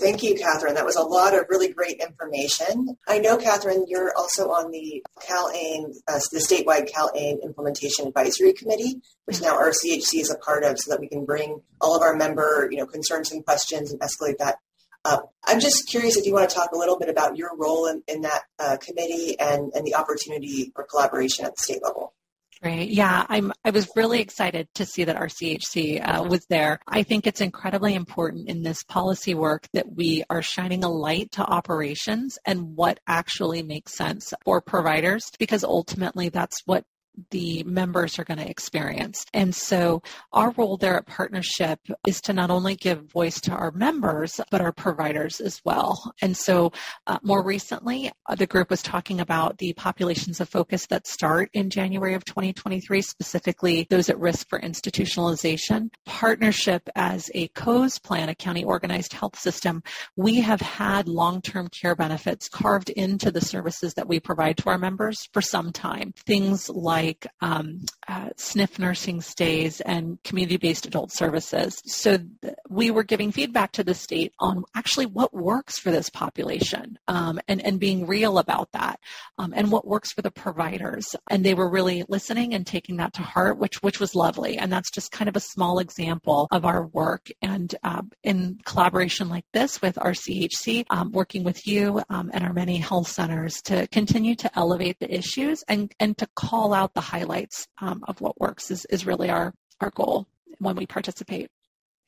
Thank 0.00 0.22
you, 0.22 0.36
Katherine. 0.36 0.74
That 0.74 0.86
was 0.86 0.94
a 0.94 1.02
lot 1.02 1.34
of 1.34 1.44
really 1.50 1.72
great 1.72 2.00
information. 2.00 2.96
I 3.08 3.18
know, 3.18 3.36
Katherine, 3.36 3.84
you're 3.88 4.12
also 4.16 4.50
on 4.50 4.70
the 4.70 5.04
CalAIM, 5.28 5.92
uh, 6.06 6.20
the 6.30 6.38
statewide 6.38 6.88
CalAIM 6.88 7.42
Implementation 7.42 8.06
Advisory 8.06 8.52
Committee, 8.52 9.02
which 9.24 9.42
now 9.42 9.58
RCHC 9.58 10.20
is 10.20 10.30
a 10.30 10.38
part 10.38 10.62
of, 10.62 10.78
so 10.78 10.92
that 10.92 11.00
we 11.00 11.08
can 11.08 11.24
bring 11.24 11.60
all 11.80 11.96
of 11.96 12.02
our 12.02 12.14
member, 12.14 12.68
you 12.70 12.78
know, 12.78 12.86
concerns 12.86 13.32
and 13.32 13.44
questions 13.44 13.90
and 13.90 14.00
escalate 14.00 14.38
that 14.38 14.58
uh, 15.04 15.18
I'm 15.44 15.60
just 15.60 15.88
curious 15.88 16.16
if 16.16 16.26
you 16.26 16.32
want 16.32 16.48
to 16.48 16.54
talk 16.54 16.72
a 16.72 16.78
little 16.78 16.98
bit 16.98 17.08
about 17.08 17.36
your 17.36 17.56
role 17.56 17.86
in, 17.86 18.02
in 18.06 18.22
that 18.22 18.42
uh, 18.58 18.76
committee 18.76 19.38
and, 19.38 19.72
and 19.74 19.84
the 19.86 19.94
opportunity 19.94 20.72
for 20.74 20.84
collaboration 20.84 21.44
at 21.44 21.56
the 21.56 21.62
state 21.62 21.82
level. 21.82 22.14
Great. 22.62 22.90
Yeah, 22.90 23.26
I'm. 23.28 23.52
I 23.64 23.70
was 23.70 23.88
really 23.96 24.20
excited 24.20 24.68
to 24.76 24.86
see 24.86 25.02
that 25.02 25.16
RCHC 25.16 26.00
uh, 26.00 26.22
was 26.22 26.46
there. 26.48 26.78
I 26.86 27.02
think 27.02 27.26
it's 27.26 27.40
incredibly 27.40 27.96
important 27.96 28.48
in 28.48 28.62
this 28.62 28.84
policy 28.84 29.34
work 29.34 29.66
that 29.72 29.92
we 29.92 30.22
are 30.30 30.42
shining 30.42 30.84
a 30.84 30.88
light 30.88 31.32
to 31.32 31.42
operations 31.42 32.38
and 32.46 32.76
what 32.76 33.00
actually 33.08 33.64
makes 33.64 33.96
sense 33.96 34.32
for 34.44 34.60
providers, 34.60 35.24
because 35.40 35.64
ultimately 35.64 36.28
that's 36.28 36.62
what 36.64 36.84
the 37.30 37.62
members 37.64 38.18
are 38.18 38.24
going 38.24 38.38
to 38.38 38.48
experience. 38.48 39.24
And 39.34 39.54
so 39.54 40.02
our 40.32 40.50
role 40.52 40.76
there 40.76 40.96
at 40.96 41.06
Partnership 41.06 41.80
is 42.06 42.20
to 42.22 42.32
not 42.32 42.50
only 42.50 42.74
give 42.74 43.10
voice 43.12 43.40
to 43.42 43.52
our 43.52 43.70
members, 43.72 44.40
but 44.50 44.60
our 44.60 44.72
providers 44.72 45.40
as 45.40 45.60
well. 45.64 46.14
And 46.22 46.36
so 46.36 46.72
uh, 47.06 47.18
more 47.22 47.44
recently, 47.44 48.10
uh, 48.26 48.34
the 48.34 48.46
group 48.46 48.70
was 48.70 48.82
talking 48.82 49.20
about 49.20 49.58
the 49.58 49.72
populations 49.74 50.40
of 50.40 50.48
focus 50.48 50.86
that 50.86 51.06
start 51.06 51.50
in 51.52 51.70
January 51.70 52.14
of 52.14 52.24
2023, 52.24 53.02
specifically 53.02 53.86
those 53.90 54.08
at 54.08 54.18
risk 54.18 54.48
for 54.48 54.60
institutionalization. 54.60 55.90
Partnership 56.06 56.88
as 56.96 57.30
a 57.34 57.48
COHS 57.48 57.98
plan, 57.98 58.28
a 58.28 58.34
county 58.34 58.64
organized 58.64 59.12
health 59.12 59.38
system, 59.38 59.82
we 60.16 60.40
have 60.40 60.60
had 60.60 61.08
long-term 61.08 61.68
care 61.68 61.94
benefits 61.94 62.48
carved 62.48 62.90
into 62.90 63.30
the 63.30 63.40
services 63.40 63.94
that 63.94 64.08
we 64.08 64.20
provide 64.20 64.56
to 64.58 64.68
our 64.68 64.78
members 64.78 65.28
for 65.32 65.42
some 65.42 65.72
time. 65.72 66.14
Things 66.26 66.68
like 66.68 67.01
like 67.02 67.26
um, 67.40 67.80
uh, 68.08 68.30
SNF 68.36 68.78
nursing 68.78 69.20
stays 69.20 69.80
and 69.80 70.22
community-based 70.24 70.86
adult 70.86 71.12
services. 71.12 71.80
So 71.86 72.18
th- 72.18 72.54
we 72.68 72.90
were 72.90 73.04
giving 73.04 73.32
feedback 73.32 73.72
to 73.72 73.84
the 73.84 73.94
state 73.94 74.32
on 74.38 74.64
actually 74.74 75.06
what 75.06 75.34
works 75.34 75.78
for 75.78 75.90
this 75.90 76.10
population 76.10 76.98
um, 77.08 77.40
and, 77.48 77.64
and 77.64 77.78
being 77.78 78.06
real 78.06 78.38
about 78.38 78.70
that 78.72 78.98
um, 79.38 79.52
and 79.54 79.70
what 79.70 79.86
works 79.86 80.12
for 80.12 80.22
the 80.22 80.30
providers. 80.30 81.14
And 81.30 81.44
they 81.44 81.54
were 81.54 81.68
really 81.68 82.04
listening 82.08 82.54
and 82.54 82.66
taking 82.66 82.96
that 82.96 83.12
to 83.14 83.22
heart, 83.22 83.58
which, 83.58 83.82
which 83.82 84.00
was 84.00 84.14
lovely. 84.14 84.58
And 84.58 84.72
that's 84.72 84.90
just 84.90 85.12
kind 85.12 85.28
of 85.28 85.36
a 85.36 85.40
small 85.40 85.78
example 85.78 86.48
of 86.50 86.64
our 86.64 86.86
work. 86.86 87.28
And 87.40 87.74
uh, 87.82 88.02
in 88.22 88.58
collaboration 88.64 89.28
like 89.28 89.44
this 89.52 89.80
with 89.80 89.96
RCHC, 89.96 90.86
um, 90.90 91.12
working 91.12 91.44
with 91.44 91.66
you 91.66 92.02
um, 92.08 92.30
and 92.32 92.44
our 92.44 92.52
many 92.52 92.78
health 92.78 93.08
centers 93.08 93.62
to 93.62 93.86
continue 93.88 94.34
to 94.36 94.50
elevate 94.58 94.98
the 94.98 95.12
issues 95.14 95.62
and, 95.68 95.92
and 96.00 96.16
to 96.18 96.28
call 96.34 96.72
out 96.72 96.94
the 96.94 97.00
highlights 97.00 97.68
um, 98.02 98.04
of 98.08 98.20
what 98.20 98.40
works 98.40 98.70
is, 98.70 98.84
is 98.86 99.06
really 99.06 99.30
our, 99.30 99.52
our 99.80 99.90
goal 99.90 100.26
when 100.58 100.76
we 100.76 100.86
participate. 100.86 101.48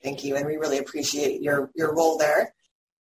Thank 0.03 0.25
you, 0.25 0.37
and 0.37 0.47
we 0.47 0.57
really 0.57 0.79
appreciate 0.79 1.41
your, 1.41 1.71
your 1.75 1.95
role 1.95 2.19
there. 2.19 2.53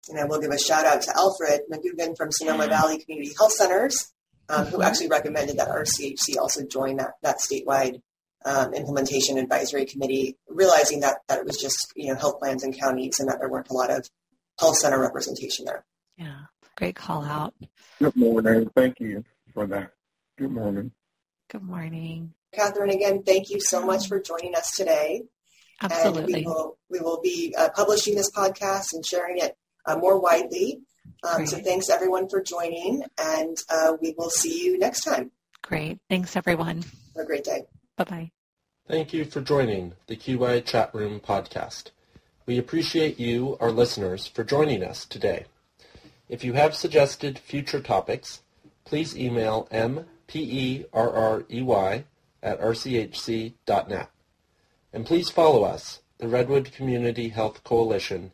And 0.10 0.20
I 0.20 0.26
will 0.26 0.40
give 0.40 0.52
a 0.52 0.60
shout 0.60 0.86
out 0.86 1.02
to 1.04 1.16
Alfred 1.16 1.62
McGugan 1.72 2.18
from 2.18 2.30
Sonoma 2.32 2.68
Valley 2.68 3.00
Community 3.00 3.34
Health 3.38 3.54
Centers, 3.54 4.14
um, 4.50 4.66
who 4.66 4.78
mm-hmm. 4.78 4.82
actually 4.84 5.08
recommended 5.08 5.58
that 5.58 5.70
RCHC 5.70 6.38
also 6.40 6.66
join 6.66 6.98
that, 6.98 7.12
that 7.22 7.38
statewide 7.40 8.02
um, 8.46 8.74
implementation 8.74 9.38
advisory 9.38 9.86
committee, 9.86 10.38
realizing 10.50 11.00
that, 11.02 11.20
that 11.30 11.40
it 11.40 11.46
was 11.46 11.58
just 11.58 11.94
you 11.96 12.12
know 12.12 12.20
health 12.20 12.40
plans 12.40 12.64
and 12.64 12.78
counties 12.78 13.20
and 13.20 13.30
that 13.30 13.40
there 13.40 13.50
weren't 13.50 13.70
a 13.70 13.74
lot 13.74 13.90
of 13.90 14.06
health 14.60 14.76
center 14.78 15.00
representation 15.00 15.66
there. 15.66 15.86
Yeah, 16.18 16.42
great 16.76 16.96
call 16.96 17.24
out. 17.24 17.54
Good 18.00 18.16
morning. 18.16 18.70
Thank 18.76 19.00
you 19.00 19.24
for 19.54 19.66
that. 19.68 19.92
Good 20.38 20.52
morning. 20.52 20.92
Good 21.50 21.64
morning. 21.64 22.34
Katherine, 22.54 22.92
again, 22.92 23.24
thank 23.24 23.50
you 23.50 23.60
so 23.60 23.86
much 23.86 24.08
for 24.08 24.20
joining 24.20 24.56
us 24.56 24.72
today. 24.72 25.24
Absolutely. 25.82 26.34
And 26.34 26.46
we 26.46 26.46
will, 26.46 26.78
we 26.90 27.00
will 27.00 27.20
be 27.22 27.54
uh, 27.58 27.70
publishing 27.76 28.16
this 28.16 28.32
podcast 28.32 28.94
and 28.94 29.06
sharing 29.06 29.38
it 29.40 29.58
uh, 29.86 29.98
more 29.98 30.20
widely. 30.20 30.82
Um, 31.24 31.46
so 31.46 31.58
thanks 31.58 31.90
everyone 31.90 32.30
for 32.30 32.42
joining, 32.42 33.04
and 33.18 33.58
uh, 33.70 33.94
we 34.02 34.14
will 34.18 34.30
see 34.30 34.66
you 34.66 34.78
next 34.78 35.02
time. 35.02 35.32
Great. 35.62 36.00
Thanks 36.10 36.36
everyone. 36.36 36.84
Have 37.16 37.24
a 37.24 37.26
great 37.26 37.44
day. 37.44 37.64
Bye-bye. 37.98 38.32
Thank 38.88 39.14
you 39.14 39.24
for 39.24 39.42
joining 39.42 39.94
the 40.08 40.18
QI 40.18 40.64
Chat 40.66 40.94
Room 40.94 41.20
podcast. 41.20 41.92
We 42.46 42.58
appreciate 42.58 43.20
you, 43.20 43.58
our 43.62 43.72
listeners, 43.72 44.28
for 44.28 44.44
joining 44.44 44.84
us 44.84 45.06
today. 45.06 45.46
If 46.28 46.44
you 46.44 46.54
have 46.54 46.76
suggested 46.76 47.40
future 47.40 47.80
topics, 47.80 48.42
please 48.84 49.18
email 49.18 49.68
m 49.72 50.06
P-E-R-R-E-Y 50.28 52.06
at 52.44 52.62
rchc.net. 52.62 54.10
And 54.92 55.06
please 55.06 55.30
follow 55.30 55.64
us 55.64 56.02
the 56.20 56.28
Redwood 56.28 56.72
Community 56.72 57.30
Health 57.30 57.64
Coalition 57.64 58.32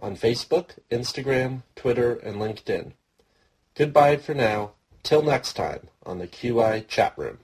on 0.00 0.16
Facebook, 0.16 0.70
Instagram, 0.90 1.62
Twitter, 1.76 2.14
and 2.14 2.36
LinkedIn. 2.36 2.94
Goodbye 3.76 4.16
for 4.16 4.34
now. 4.34 4.72
Till 5.02 5.22
next 5.22 5.54
time 5.54 5.88
on 6.04 6.18
the 6.18 6.26
QI 6.26 6.86
Chat 6.86 7.16
Room. 7.16 7.38